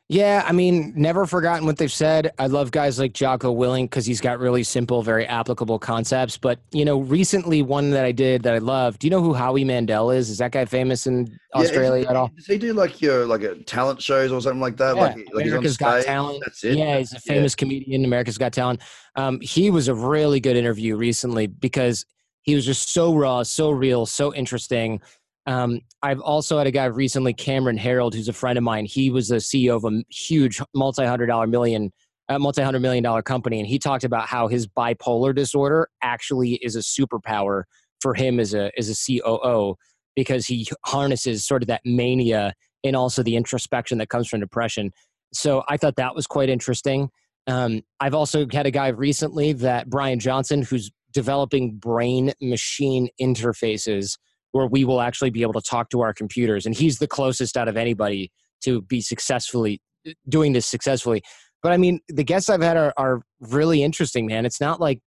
Yeah, 0.10 0.46
I 0.48 0.54
mean, 0.54 0.94
never 0.96 1.26
forgotten 1.26 1.66
what 1.66 1.78
they've 1.78 1.92
said. 1.92 2.32
I 2.40 2.48
love 2.48 2.72
guys 2.72 2.98
like 2.98 3.12
Jocko 3.12 3.54
Willink 3.54 3.86
because 3.86 4.06
he's 4.06 4.22
got 4.22 4.40
really 4.40 4.64
simple, 4.64 5.04
very 5.04 5.26
applicable 5.26 5.80
concepts. 5.80 6.38
But 6.38 6.60
you 6.72 6.86
know, 6.86 7.00
recently 7.02 7.62
one 7.62 7.92
that 7.92 8.06
I 8.06 8.14
did 8.14 8.44
that 8.44 8.54
I 8.54 8.60
love. 8.60 8.98
Do 9.00 9.08
you 9.08 9.12
know 9.12 9.22
who 9.22 9.34
Howie 9.34 9.66
Mandel 9.66 10.12
is? 10.12 10.30
Is 10.30 10.38
that 10.38 10.54
guy 10.54 10.64
famous 10.64 11.08
in 11.08 11.38
Australia 11.54 12.04
yeah, 12.04 12.10
at 12.12 12.16
all? 12.16 12.32
Does 12.38 12.46
he 12.46 12.58
do 12.58 12.72
like 12.72 13.02
your 13.02 13.26
like 13.26 13.42
a 13.42 13.56
talent 13.64 14.02
shows 14.02 14.32
or 14.32 14.40
something 14.40 14.62
like 14.62 14.78
that? 14.78 14.96
Yeah, 14.96 15.02
like, 15.02 15.18
like 15.34 15.46
America's 15.46 15.76
Got 15.76 16.06
Talent. 16.06 16.42
That's 16.46 16.64
it. 16.64 16.78
Yeah, 16.78 17.00
he's 17.00 17.12
a 17.12 17.20
famous 17.20 17.54
yeah. 17.54 17.58
comedian. 17.58 18.06
America's 18.06 18.38
Got 18.38 18.54
Talent. 18.54 18.82
Um, 19.16 19.42
he 19.42 19.70
was 19.72 19.90
a 19.90 19.94
really 19.94 20.40
good 20.40 20.56
interview 20.56 20.96
recently 20.96 21.48
because 21.48 22.06
he 22.44 22.56
was 22.56 22.66
just 22.66 22.94
so 22.94 23.14
raw, 23.14 23.44
so 23.44 23.72
real, 23.72 24.06
so 24.06 24.34
interesting. 24.34 25.02
Um, 25.48 25.80
I've 26.04 26.20
also 26.20 26.58
had 26.58 26.68
a 26.68 26.72
guy 26.72 26.86
recently, 26.86 27.34
Cameron 27.34 27.78
Herold, 27.78 28.14
who's 28.14 28.28
a 28.28 28.34
friend 28.34 28.58
of 28.58 28.64
mine. 28.64 28.86
He 28.86 29.10
was 29.10 29.30
the 29.30 29.38
CEO 29.38 29.78
of 29.78 29.86
a 29.86 30.04
huge 30.10 30.62
multi-hundred 30.76 31.28
dollar 31.28 31.48
million, 31.48 31.94
uh, 32.28 32.38
multi-hundred 32.38 32.82
million 32.82 33.02
dollar 33.02 33.22
company, 33.22 33.58
and 33.60 33.68
he 33.68 33.80
talked 33.80 34.04
about 34.04 34.28
how 34.28 34.50
his 34.50 34.68
bipolar 34.68 35.34
disorder 35.34 35.88
actually 36.04 36.56
is 36.56 36.76
a 36.76 36.80
superpower 36.80 37.64
for 38.02 38.14
him 38.14 38.42
as 38.42 38.54
a 38.54 38.72
as 38.78 38.90
a 38.90 39.22
COO 39.22 39.76
because 40.18 40.46
he 40.46 40.68
harnesses 40.86 41.48
sort 41.48 41.64
of 41.64 41.68
that 41.68 41.82
mania 41.86 42.54
and 42.84 42.96
also 42.96 43.24
the 43.24 43.36
introspection 43.36 44.00
that 44.00 44.10
comes 44.10 44.28
from 44.28 44.42
depression. 44.42 44.92
So 45.34 45.64
I 45.70 45.78
thought 45.78 45.96
that 45.96 46.14
was 46.14 46.28
quite 46.28 46.50
interesting. 46.50 47.10
Um, 47.48 47.84
I've 48.02 48.14
also 48.14 48.46
had 48.52 48.66
a 48.66 48.72
guy 48.72 48.90
recently 48.90 49.54
that 49.54 49.90
Bryan 49.90 50.20
Johnson, 50.20 50.64
who's 50.64 50.92
developing 51.14 51.78
brain 51.78 52.34
machine 52.42 53.08
interfaces 53.22 54.18
where 54.58 54.68
we 54.68 54.84
will 54.84 55.02
actually 55.02 55.30
be 55.30 55.44
able 55.44 55.54
to 55.54 55.62
talk 55.62 55.90
to 55.92 56.02
our 56.02 56.14
computers. 56.14 56.66
And 56.66 56.76
he's 56.76 56.98
the 56.98 57.08
closest 57.08 57.56
out 57.56 57.68
of 57.68 57.78
anybody 57.78 58.32
to 58.64 58.82
be 58.82 59.02
successfully 59.02 59.80
doing 60.28 60.54
this 60.54 60.66
successfully. 60.66 61.22
But 61.62 61.72
I 61.72 61.78
mean, 61.78 62.00
the 62.08 62.24
guests 62.24 62.50
I've 62.50 62.62
had 62.62 62.76
are, 62.76 62.94
are 62.98 63.22
really 63.40 63.84
interesting, 63.84 64.26
man. 64.26 64.46
It's 64.46 64.60
not 64.60 64.82
like 64.82 65.00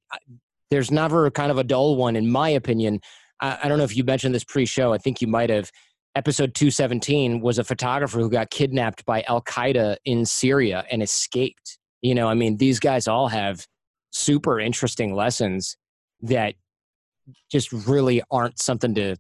there's 0.71 0.91
never 0.91 1.31
kind 1.31 1.51
of 1.51 1.59
a 1.59 1.65
dull 1.65 1.97
one, 1.97 2.17
in 2.17 2.31
my 2.31 2.49
opinion. 2.49 3.01
I, 3.41 3.59
I 3.65 3.69
don't 3.69 3.79
know 3.79 3.85
if 3.85 3.97
you 3.97 4.05
mentioned 4.05 4.35
this 4.35 4.45
pre 4.45 4.67
show. 4.67 4.93
I 4.93 4.99
think 4.99 5.21
you 5.21 5.27
might 5.27 5.51
have. 5.51 5.71
Episode 6.17 6.57
217 6.57 7.41
was 7.41 7.61
a 7.61 7.65
photographer 7.65 8.19
who 8.19 8.29
got 8.29 8.51
kidnapped 8.51 9.05
by 9.05 9.23
Al 9.29 9.43
Qaeda 9.43 9.97
in 10.05 10.27
Syria 10.27 10.85
and 10.91 11.05
escaped. 11.05 11.79
You 12.03 12.17
know, 12.17 12.27
I 12.27 12.35
mean, 12.35 12.57
these 12.57 12.81
guys 12.81 13.07
all 13.07 13.29
have 13.29 13.65
super 14.11 14.59
interesting 14.59 15.15
lessons 15.15 15.77
that 16.23 16.55
just 17.51 17.73
really 17.73 18.23
aren't 18.31 18.59
something 18.59 18.95
to 18.95 19.17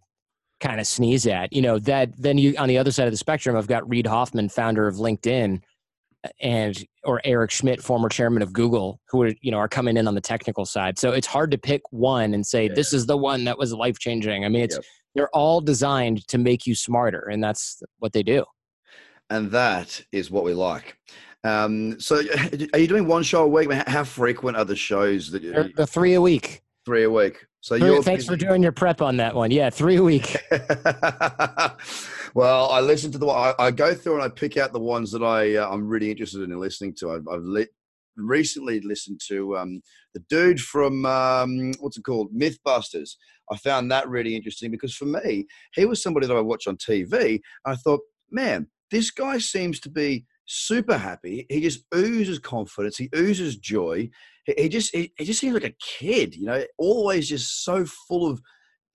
kind 0.60 0.80
of 0.80 0.86
sneeze 0.86 1.26
at. 1.26 1.52
You 1.52 1.62
know, 1.62 1.78
that 1.80 2.10
then 2.16 2.38
you 2.38 2.54
on 2.58 2.68
the 2.68 2.78
other 2.78 2.92
side 2.92 3.06
of 3.06 3.12
the 3.12 3.16
spectrum, 3.16 3.56
I've 3.56 3.66
got 3.66 3.88
Reid 3.88 4.06
Hoffman, 4.06 4.48
founder 4.48 4.86
of 4.86 4.96
LinkedIn, 4.96 5.62
and 6.40 6.84
or 7.04 7.20
Eric 7.24 7.50
Schmidt, 7.50 7.82
former 7.82 8.08
chairman 8.08 8.42
of 8.42 8.52
Google, 8.52 9.00
who 9.08 9.22
are 9.22 9.32
you 9.40 9.50
know 9.50 9.58
are 9.58 9.68
coming 9.68 9.96
in 9.96 10.06
on 10.06 10.14
the 10.14 10.20
technical 10.20 10.64
side. 10.64 10.98
So 10.98 11.10
it's 11.10 11.26
hard 11.26 11.50
to 11.52 11.58
pick 11.58 11.82
one 11.90 12.34
and 12.34 12.46
say 12.46 12.66
yeah. 12.66 12.74
this 12.74 12.92
is 12.92 13.06
the 13.06 13.16
one 13.16 13.44
that 13.44 13.58
was 13.58 13.72
life 13.72 13.98
changing. 13.98 14.44
I 14.44 14.48
mean, 14.48 14.62
it's 14.62 14.76
yep. 14.76 14.84
they're 15.14 15.30
all 15.30 15.60
designed 15.60 16.26
to 16.28 16.38
make 16.38 16.66
you 16.66 16.74
smarter, 16.74 17.28
and 17.30 17.42
that's 17.42 17.82
what 17.98 18.12
they 18.12 18.22
do. 18.22 18.44
And 19.30 19.50
that 19.52 20.02
is 20.12 20.30
what 20.30 20.44
we 20.44 20.54
like. 20.54 20.96
Um, 21.44 21.98
so, 22.00 22.16
are 22.72 22.78
you 22.78 22.86
doing 22.86 23.06
one 23.06 23.22
show 23.22 23.44
a 23.44 23.48
week? 23.48 23.72
How 23.72 24.04
frequent 24.04 24.56
are 24.56 24.64
the 24.64 24.76
shows 24.76 25.30
that? 25.30 25.42
They're, 25.42 25.70
they're 25.74 25.86
three 25.86 26.14
a 26.14 26.20
week. 26.20 26.62
Three 26.84 27.04
a 27.04 27.10
week. 27.10 27.46
So 27.62 27.74
you 27.74 28.02
thanks 28.02 28.24
for 28.24 28.36
doing 28.36 28.62
your 28.62 28.72
prep 28.72 29.02
on 29.02 29.18
that 29.18 29.34
one. 29.34 29.50
Yeah, 29.50 29.68
three 29.68 30.00
week. 30.00 30.34
well, 32.34 32.70
I 32.70 32.80
listen 32.80 33.12
to 33.12 33.18
the 33.18 33.26
I, 33.26 33.54
I, 33.58 33.70
go 33.70 33.94
through 33.94 34.14
and 34.14 34.22
I 34.22 34.28
pick 34.30 34.56
out 34.56 34.72
the 34.72 34.80
ones 34.80 35.12
that 35.12 35.22
I 35.22 35.56
uh, 35.56 35.68
I'm 35.68 35.86
really 35.86 36.10
interested 36.10 36.42
in 36.42 36.58
listening 36.58 36.94
to. 37.00 37.12
I've, 37.12 37.28
I've 37.28 37.42
li- 37.42 37.68
recently 38.16 38.80
listened 38.80 39.20
to 39.28 39.58
um, 39.58 39.82
the 40.14 40.20
dude 40.30 40.60
from 40.60 41.04
um, 41.04 41.72
what's 41.80 41.98
it 41.98 42.02
called, 42.02 42.32
MythBusters. 42.34 43.10
I 43.52 43.56
found 43.58 43.90
that 43.90 44.08
really 44.08 44.34
interesting 44.34 44.70
because 44.70 44.94
for 44.94 45.06
me, 45.06 45.46
he 45.74 45.84
was 45.84 46.02
somebody 46.02 46.26
that 46.26 46.36
I 46.36 46.40
watch 46.40 46.66
on 46.66 46.76
TV. 46.76 47.40
I 47.66 47.74
thought, 47.74 48.00
man, 48.30 48.68
this 48.90 49.10
guy 49.10 49.38
seems 49.38 49.80
to 49.80 49.90
be 49.90 50.24
super 50.50 50.98
happy. 50.98 51.46
He 51.48 51.60
just 51.60 51.84
oozes 51.94 52.38
confidence. 52.38 52.96
He 52.96 53.08
oozes 53.14 53.56
joy 53.56 54.10
he 54.56 54.68
just 54.68 54.94
he, 54.94 55.12
he, 55.16 55.24
just 55.24 55.40
seems 55.40 55.54
like 55.54 55.64
a 55.64 55.74
kid, 55.80 56.34
you 56.34 56.46
know, 56.46 56.64
always 56.78 57.28
just 57.28 57.64
so 57.64 57.84
full 57.84 58.30
of 58.30 58.40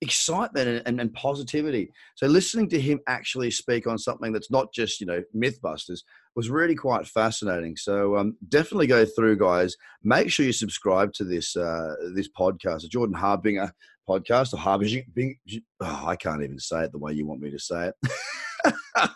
excitement 0.01 0.67
and, 0.67 0.81
and, 0.85 0.99
and, 0.99 1.13
positivity. 1.13 1.89
So 2.15 2.27
listening 2.27 2.69
to 2.69 2.79
him 2.79 2.99
actually 3.07 3.49
speak 3.51 3.87
on 3.87 3.97
something 3.97 4.33
that's 4.33 4.51
not 4.51 4.73
just 4.73 4.99
you 4.99 5.07
know 5.07 5.23
MythBusters 5.35 6.01
was 6.35 6.49
really 6.49 6.75
quite 6.75 7.07
fascinating. 7.07 7.75
So 7.77 8.17
um, 8.17 8.37
definitely 8.49 8.87
go 8.87 9.05
through, 9.05 9.37
guys. 9.37 9.75
Make 10.03 10.29
sure 10.31 10.45
you 10.45 10.53
subscribe 10.53 11.13
to 11.13 11.23
this 11.23 11.55
uh, 11.55 11.95
this 12.13 12.29
podcast, 12.37 12.81
the 12.81 12.89
Jordan 12.89 13.15
Harbinger 13.15 13.71
podcast, 14.07 14.53
or 14.53 14.57
Harbinger. 14.57 15.03
Oh, 15.81 16.03
I 16.05 16.15
can't 16.15 16.43
even 16.43 16.59
say 16.59 16.83
it 16.83 16.91
the 16.91 16.99
way 16.99 17.13
you 17.13 17.25
want 17.25 17.41
me 17.41 17.51
to 17.51 17.59
say 17.59 17.89
it. 17.89 17.95
but 18.95 19.09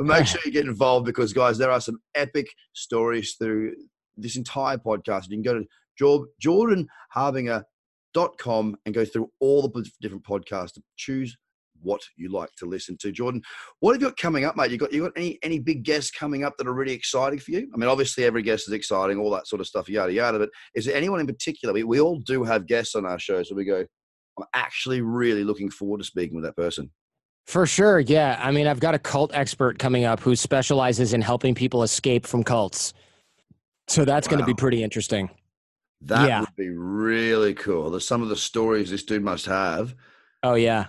make 0.00 0.26
sure 0.26 0.40
you 0.44 0.50
get 0.50 0.66
involved 0.66 1.06
because, 1.06 1.32
guys, 1.32 1.58
there 1.58 1.70
are 1.70 1.80
some 1.80 2.00
epic 2.14 2.48
stories 2.72 3.36
through 3.38 3.74
this 4.16 4.36
entire 4.36 4.78
podcast. 4.78 5.28
You 5.28 5.36
can 5.36 5.42
go 5.42 5.62
to 5.98 6.28
jordanharbinger.com 6.42 8.76
and 8.84 8.94
go 8.94 9.04
through 9.04 9.30
all 9.40 9.62
the 9.62 9.88
different 10.00 10.24
podcasts 10.24 10.72
to 10.74 10.82
choose 10.96 11.36
what 11.82 12.00
you 12.16 12.30
like 12.30 12.50
to 12.58 12.66
listen 12.66 12.96
to. 12.98 13.12
Jordan, 13.12 13.42
what 13.80 13.92
have 13.92 14.02
you 14.02 14.08
got 14.08 14.16
coming 14.16 14.44
up, 14.44 14.56
mate? 14.56 14.70
You 14.70 14.78
got 14.78 14.92
you 14.92 15.02
got 15.02 15.12
any 15.16 15.38
any 15.42 15.58
big 15.58 15.84
guests 15.84 16.10
coming 16.10 16.44
up 16.44 16.56
that 16.56 16.66
are 16.66 16.72
really 16.72 16.92
exciting 16.92 17.38
for 17.38 17.52
you? 17.52 17.68
I 17.72 17.76
mean, 17.76 17.88
obviously 17.88 18.24
every 18.24 18.42
guest 18.42 18.68
is 18.68 18.74
exciting, 18.74 19.18
all 19.18 19.30
that 19.30 19.46
sort 19.46 19.60
of 19.60 19.66
stuff, 19.66 19.88
yada 19.88 20.12
yada. 20.12 20.38
But 20.38 20.50
is 20.74 20.86
there 20.86 20.96
anyone 20.96 21.20
in 21.20 21.26
particular? 21.26 21.74
We, 21.74 21.84
we 21.84 22.00
all 22.00 22.18
do 22.18 22.44
have 22.44 22.66
guests 22.66 22.94
on 22.94 23.06
our 23.06 23.18
show, 23.18 23.42
so 23.42 23.54
we 23.54 23.64
go. 23.64 23.84
I'm 24.38 24.44
actually 24.52 25.00
really 25.00 25.44
looking 25.44 25.70
forward 25.70 25.98
to 25.98 26.04
speaking 26.04 26.36
with 26.36 26.44
that 26.44 26.56
person. 26.56 26.90
For 27.46 27.64
sure, 27.64 28.00
yeah. 28.00 28.40
I 28.42 28.50
mean, 28.50 28.66
I've 28.66 28.80
got 28.80 28.94
a 28.94 28.98
cult 28.98 29.30
expert 29.32 29.78
coming 29.78 30.04
up 30.04 30.20
who 30.20 30.34
specializes 30.34 31.12
in 31.12 31.22
helping 31.22 31.54
people 31.54 31.82
escape 31.84 32.26
from 32.26 32.42
cults. 32.42 32.92
So 33.86 34.04
that's 34.04 34.26
wow. 34.26 34.32
going 34.32 34.40
to 34.40 34.46
be 34.46 34.54
pretty 34.54 34.82
interesting. 34.82 35.30
That 36.02 36.28
yeah. 36.28 36.40
would 36.40 36.56
be 36.56 36.70
really 36.70 37.54
cool. 37.54 37.90
There's 37.90 38.06
some 38.06 38.22
of 38.22 38.28
the 38.28 38.36
stories 38.36 38.90
this 38.90 39.04
dude 39.04 39.22
must 39.22 39.46
have. 39.46 39.94
Oh 40.42 40.54
yeah, 40.54 40.86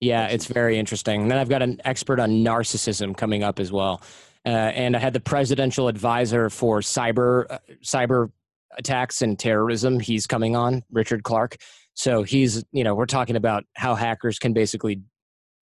yeah, 0.00 0.28
it's 0.28 0.46
very 0.46 0.78
interesting. 0.78 1.22
And 1.22 1.30
then 1.30 1.38
I've 1.38 1.48
got 1.48 1.62
an 1.62 1.80
expert 1.84 2.20
on 2.20 2.30
narcissism 2.30 3.16
coming 3.16 3.42
up 3.42 3.58
as 3.58 3.72
well, 3.72 4.00
uh, 4.46 4.48
and 4.48 4.96
I 4.96 5.00
had 5.00 5.12
the 5.12 5.20
presidential 5.20 5.88
advisor 5.88 6.48
for 6.50 6.80
cyber 6.80 7.46
uh, 7.50 7.58
cyber 7.82 8.30
attacks 8.78 9.22
and 9.22 9.38
terrorism. 9.38 10.00
He's 10.00 10.26
coming 10.26 10.54
on, 10.54 10.84
Richard 10.90 11.24
Clarke. 11.24 11.56
So 11.94 12.22
he's, 12.22 12.64
you 12.72 12.84
know, 12.84 12.94
we're 12.94 13.06
talking 13.06 13.36
about 13.36 13.64
how 13.74 13.94
hackers 13.94 14.38
can 14.38 14.54
basically 14.54 15.02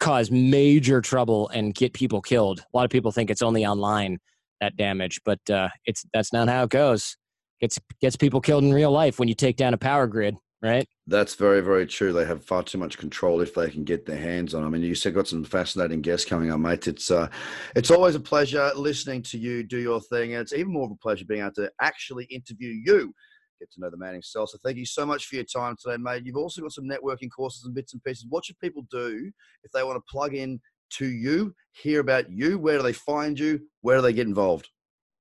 cause 0.01 0.31
major 0.31 1.01
trouble 1.01 1.49
and 1.51 1.75
get 1.75 1.93
people 1.93 2.21
killed. 2.21 2.61
A 2.61 2.77
lot 2.77 2.85
of 2.85 2.91
people 2.91 3.13
think 3.13 3.31
it's 3.31 3.43
only 3.43 3.65
online, 3.65 4.19
that 4.61 4.77
damage. 4.77 5.21
But 5.25 5.39
uh, 5.49 5.69
it's 5.85 6.05
that's 6.13 6.33
not 6.33 6.49
how 6.49 6.65
it 6.65 6.71
goes. 6.71 7.17
Gets 7.61 7.79
gets 8.01 8.17
people 8.17 8.41
killed 8.41 8.65
in 8.65 8.73
real 8.73 8.91
life 8.91 9.19
when 9.19 9.29
you 9.29 9.35
take 9.35 9.57
down 9.57 9.75
a 9.75 9.79
power 9.79 10.07
grid, 10.07 10.37
right? 10.63 10.89
That's 11.07 11.35
very 11.35 11.61
very 11.61 11.87
true. 11.87 12.13
They 12.13 12.25
have 12.25 12.45
far 12.45 12.63
too 12.63 12.79
much 12.79 12.97
control 12.99 13.41
if 13.41 13.55
they 13.55 13.71
can 13.71 13.85
get 13.85 14.07
their 14.07 14.19
hands 14.19 14.55
on. 14.55 14.65
I 14.65 14.69
mean, 14.69 14.83
you 14.83 14.95
said 14.95 15.15
got 15.15 15.29
some 15.29 15.45
fascinating 15.45 16.01
guests 16.01 16.29
coming 16.29 16.51
up, 16.51 16.61
mate. 16.61 16.89
It's 16.89 17.11
uh, 17.11 17.29
it's 17.77 17.91
always 17.91 18.15
a 18.15 18.21
pleasure 18.21 18.71
listening 18.75 19.23
to 19.25 19.39
you 19.39 19.63
do 19.63 19.79
your 19.79 20.01
thing, 20.01 20.33
and 20.33 20.41
it's 20.41 20.55
even 20.55 20.73
more 20.73 20.87
of 20.87 20.93
a 20.93 20.97
pleasure 20.97 21.27
being 21.27 21.43
able 21.43 21.53
to 21.53 21.71
actually 21.81 22.25
interview 22.25 22.71
you 22.71 23.15
get 23.61 23.71
to 23.73 23.81
know 23.81 23.91
the 23.91 23.97
man 23.97 24.15
himself. 24.15 24.51
So 24.51 24.59
thank 24.65 24.77
you 24.77 24.87
so 24.87 25.07
much 25.07 25.27
for 25.27 25.37
your 25.37 25.45
time 25.45 25.77
today, 25.81 25.97
mate. 25.99 26.23
You've 26.25 26.37
also 26.37 26.63
got 26.63 26.73
some 26.73 26.89
networking 26.89 27.29
courses 27.35 27.65
and 27.65 27.75
bits 27.75 27.93
and 27.93 28.03
pieces. 28.03 28.27
What 28.29 28.45
should 28.45 28.59
people 28.59 28.87
do 28.91 29.31
if 29.63 29.71
they 29.73 29.85
want 29.85 29.97
to 29.97 30.11
plug 30.11 30.35
in 30.35 30.61
to 30.95 31.07
you, 31.07 31.55
hear 31.73 32.01
about 32.01 32.31
you? 32.31 32.59
Where 32.59 32.79
do 32.79 32.83
they 32.83 32.93
find 32.93 33.39
you? 33.39 33.61
Where 33.83 33.97
do 33.97 34.03
they 34.03 34.13
get 34.13 34.27
involved? 34.27 34.69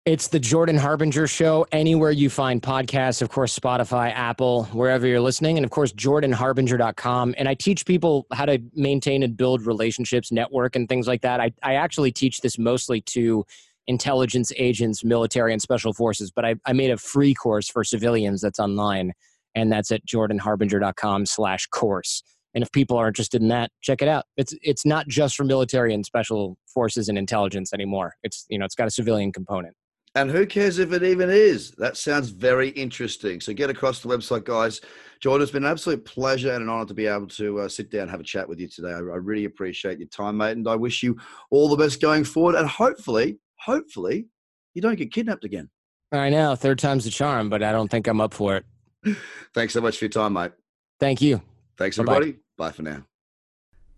It's 0.06 0.30
the 0.30 0.40
Jordan 0.40 0.78
Harbinger 0.78 1.28
Show. 1.28 1.68
Anywhere 1.72 2.10
you 2.10 2.32
find 2.32 2.64
podcasts, 2.64 3.22
of 3.22 3.30
course, 3.30 3.58
Spotify, 3.58 4.12
Apple, 4.12 4.64
wherever 4.66 5.06
you're 5.06 5.22
listening, 5.22 5.58
and 5.58 5.66
of 5.66 5.70
course, 5.70 5.92
jordanharbinger.com. 5.94 7.36
And 7.38 7.48
I 7.48 7.54
teach 7.54 7.86
people 7.86 8.26
how 8.34 8.46
to 8.46 8.60
maintain 8.74 9.22
and 9.22 9.38
build 9.38 9.68
relationships, 9.68 10.32
network, 10.32 10.76
and 10.76 10.90
things 10.90 11.06
like 11.06 11.22
that. 11.22 11.40
I, 11.40 11.52
I 11.62 11.76
actually 11.76 12.12
teach 12.12 12.42
this 12.42 12.58
mostly 12.58 13.02
to 13.02 13.46
intelligence 13.90 14.54
agents, 14.56 15.04
military, 15.04 15.52
and 15.52 15.62
special 15.62 15.94
forces, 15.94 16.32
but 16.32 16.46
I, 16.46 16.56
I 16.66 16.74
made 16.74 16.92
a 16.92 16.98
free 16.98 17.34
course 17.34 17.68
for 17.68 17.84
civilians 17.84 18.40
that's 18.40 18.60
online, 18.60 19.14
and 19.56 19.72
that's 19.72 19.92
at 19.92 20.06
jordanharbinger.com 20.06 21.26
slash 21.26 21.66
course. 21.68 22.24
And 22.54 22.64
if 22.64 22.72
people 22.72 22.98
are 22.98 23.08
interested 23.08 23.42
in 23.42 23.48
that, 23.50 23.72
check 23.82 24.02
it 24.02 24.08
out. 24.08 24.26
It's 24.38 24.54
it's 24.62 24.86
not 24.86 25.08
just 25.08 25.36
for 25.36 25.44
military 25.44 25.94
and 25.94 26.06
special 26.06 26.58
forces 26.68 27.10
and 27.10 27.18
intelligence 27.18 27.74
anymore. 27.74 28.16
It's 28.24 28.46
you 28.50 28.58
know 28.58 28.66
it's 28.66 28.76
got 28.76 28.88
a 28.88 28.92
civilian 28.92 29.32
component. 29.32 29.76
And 30.16 30.32
who 30.32 30.46
cares 30.46 30.80
if 30.80 30.92
it 30.92 31.04
even 31.04 31.30
is? 31.30 31.72
That 31.78 31.96
sounds 31.96 32.30
very 32.30 32.70
interesting. 32.70 33.40
So 33.42 33.54
get 33.54 33.70
across 33.70 34.02
the 34.02 34.10
website, 34.10 34.44
guys. 34.44 34.82
Jordan, 35.20 35.44
it's 35.44 35.52
been 35.52 35.64
an 35.64 35.72
absolute 35.72 36.04
pleasure 36.04 36.52
and 36.52 36.64
an 36.64 36.70
honor 36.70 36.86
to 36.86 36.96
be 36.96 37.06
able 37.06 37.28
to 37.28 37.60
uh, 37.60 37.70
sit 37.70 37.92
down 37.92 38.04
and 38.04 38.12
have 38.12 38.20
a 38.20 38.24
chat 38.24 38.50
with 38.50 38.60
you 38.60 38.68
today. 38.68 38.92
I, 38.92 38.98
I 38.98 39.18
really 39.18 39.46
appreciate 39.46 40.00
your 40.00 40.08
time, 40.08 40.38
mate. 40.38 40.58
And 40.58 40.68
I 40.68 40.76
wish 40.76 41.04
you 41.04 41.18
all 41.52 41.70
the 41.70 41.78
best 41.78 42.02
going 42.02 42.24
forward. 42.24 42.56
And 42.56 42.68
hopefully, 42.68 43.38
hopefully, 43.60 44.28
you 44.74 44.82
don't 44.82 44.96
get 44.96 45.12
kidnapped 45.12 45.46
again. 45.46 45.70
I 46.12 46.30
know. 46.30 46.56
Third 46.56 46.80
time's 46.80 47.06
the 47.06 47.12
charm, 47.12 47.50
but 47.50 47.62
I 47.62 47.72
don't 47.72 47.90
think 47.90 48.08
I'm 48.08 48.22
up 48.22 48.34
for 48.34 48.58
it. 48.58 48.66
Thanks 49.54 49.74
so 49.74 49.82
much 49.82 49.98
for 49.98 50.06
your 50.06 50.10
time, 50.10 50.34
mate. 50.34 50.52
Thank 51.00 51.22
you. 51.22 51.42
Thanks, 51.78 51.98
everybody. 51.98 52.34
Bye, 52.34 52.40
Bye 52.58 52.72
for 52.72 52.82
now. 52.82 53.06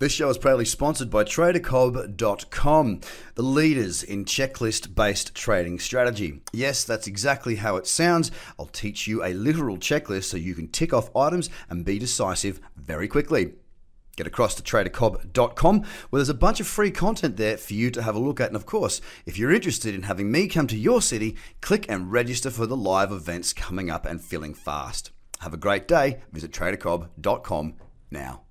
This 0.02 0.12
show 0.14 0.30
is 0.30 0.40
proudly 0.40 0.66
sponsored 0.66 1.12
by 1.12 1.24
TraderCobb.com, 1.24 3.02
the 3.36 3.44
leaders 3.44 4.02
in 4.02 4.26
checklist 4.26 4.96
based 4.96 5.36
trading 5.36 5.78
strategy. 5.78 6.42
Yes, 6.52 6.84
that's 6.84 7.06
exactly 7.06 7.58
how 7.58 7.76
it 7.76 7.86
sounds. 7.86 8.32
I'll 8.58 8.66
teach 8.66 9.08
you 9.08 9.24
a 9.24 9.36
literal 9.36 9.78
checklist 9.78 10.24
so 10.24 10.38
you 10.38 10.56
can 10.56 10.70
tick 10.70 10.92
off 10.92 11.16
items 11.16 11.52
and 11.70 11.86
be 11.86 12.00
decisive 12.00 12.60
very 12.76 13.08
quickly. 13.08 13.54
Get 14.16 14.28
across 14.28 14.56
to 14.56 14.64
tradercobb.com 14.64 15.82
where 16.10 16.20
there's 16.20 16.30
a 16.30 16.34
bunch 16.34 16.60
of 16.60 16.68
free 16.68 16.92
content 16.92 17.38
there 17.38 17.58
for 17.58 17.74
you 17.74 17.92
to 17.92 18.02
have 18.02 18.16
a 18.16 18.20
look 18.20 18.40
at. 18.40 18.48
And 18.48 18.56
of 18.56 18.66
course, 18.66 19.02
if 19.26 19.38
you're 19.38 19.54
interested 19.54 19.96
in 19.96 20.04
having 20.04 20.32
me 20.32 20.48
come 20.48 20.68
to 20.68 20.78
your 20.78 21.02
city, 21.02 21.36
click 21.62 21.86
and 21.90 22.12
register 22.12 22.52
for 22.52 22.66
the 22.66 22.78
live 22.78 23.12
events 23.12 23.54
coming 23.54 23.90
up 23.90 24.06
and 24.06 24.22
filling 24.22 24.54
fast. 24.54 25.12
Have 25.40 25.54
a 25.54 25.58
great 25.58 25.88
day. 25.88 26.22
Visit 26.32 26.52
tradercobb.com 26.52 27.76
now. 28.12 28.42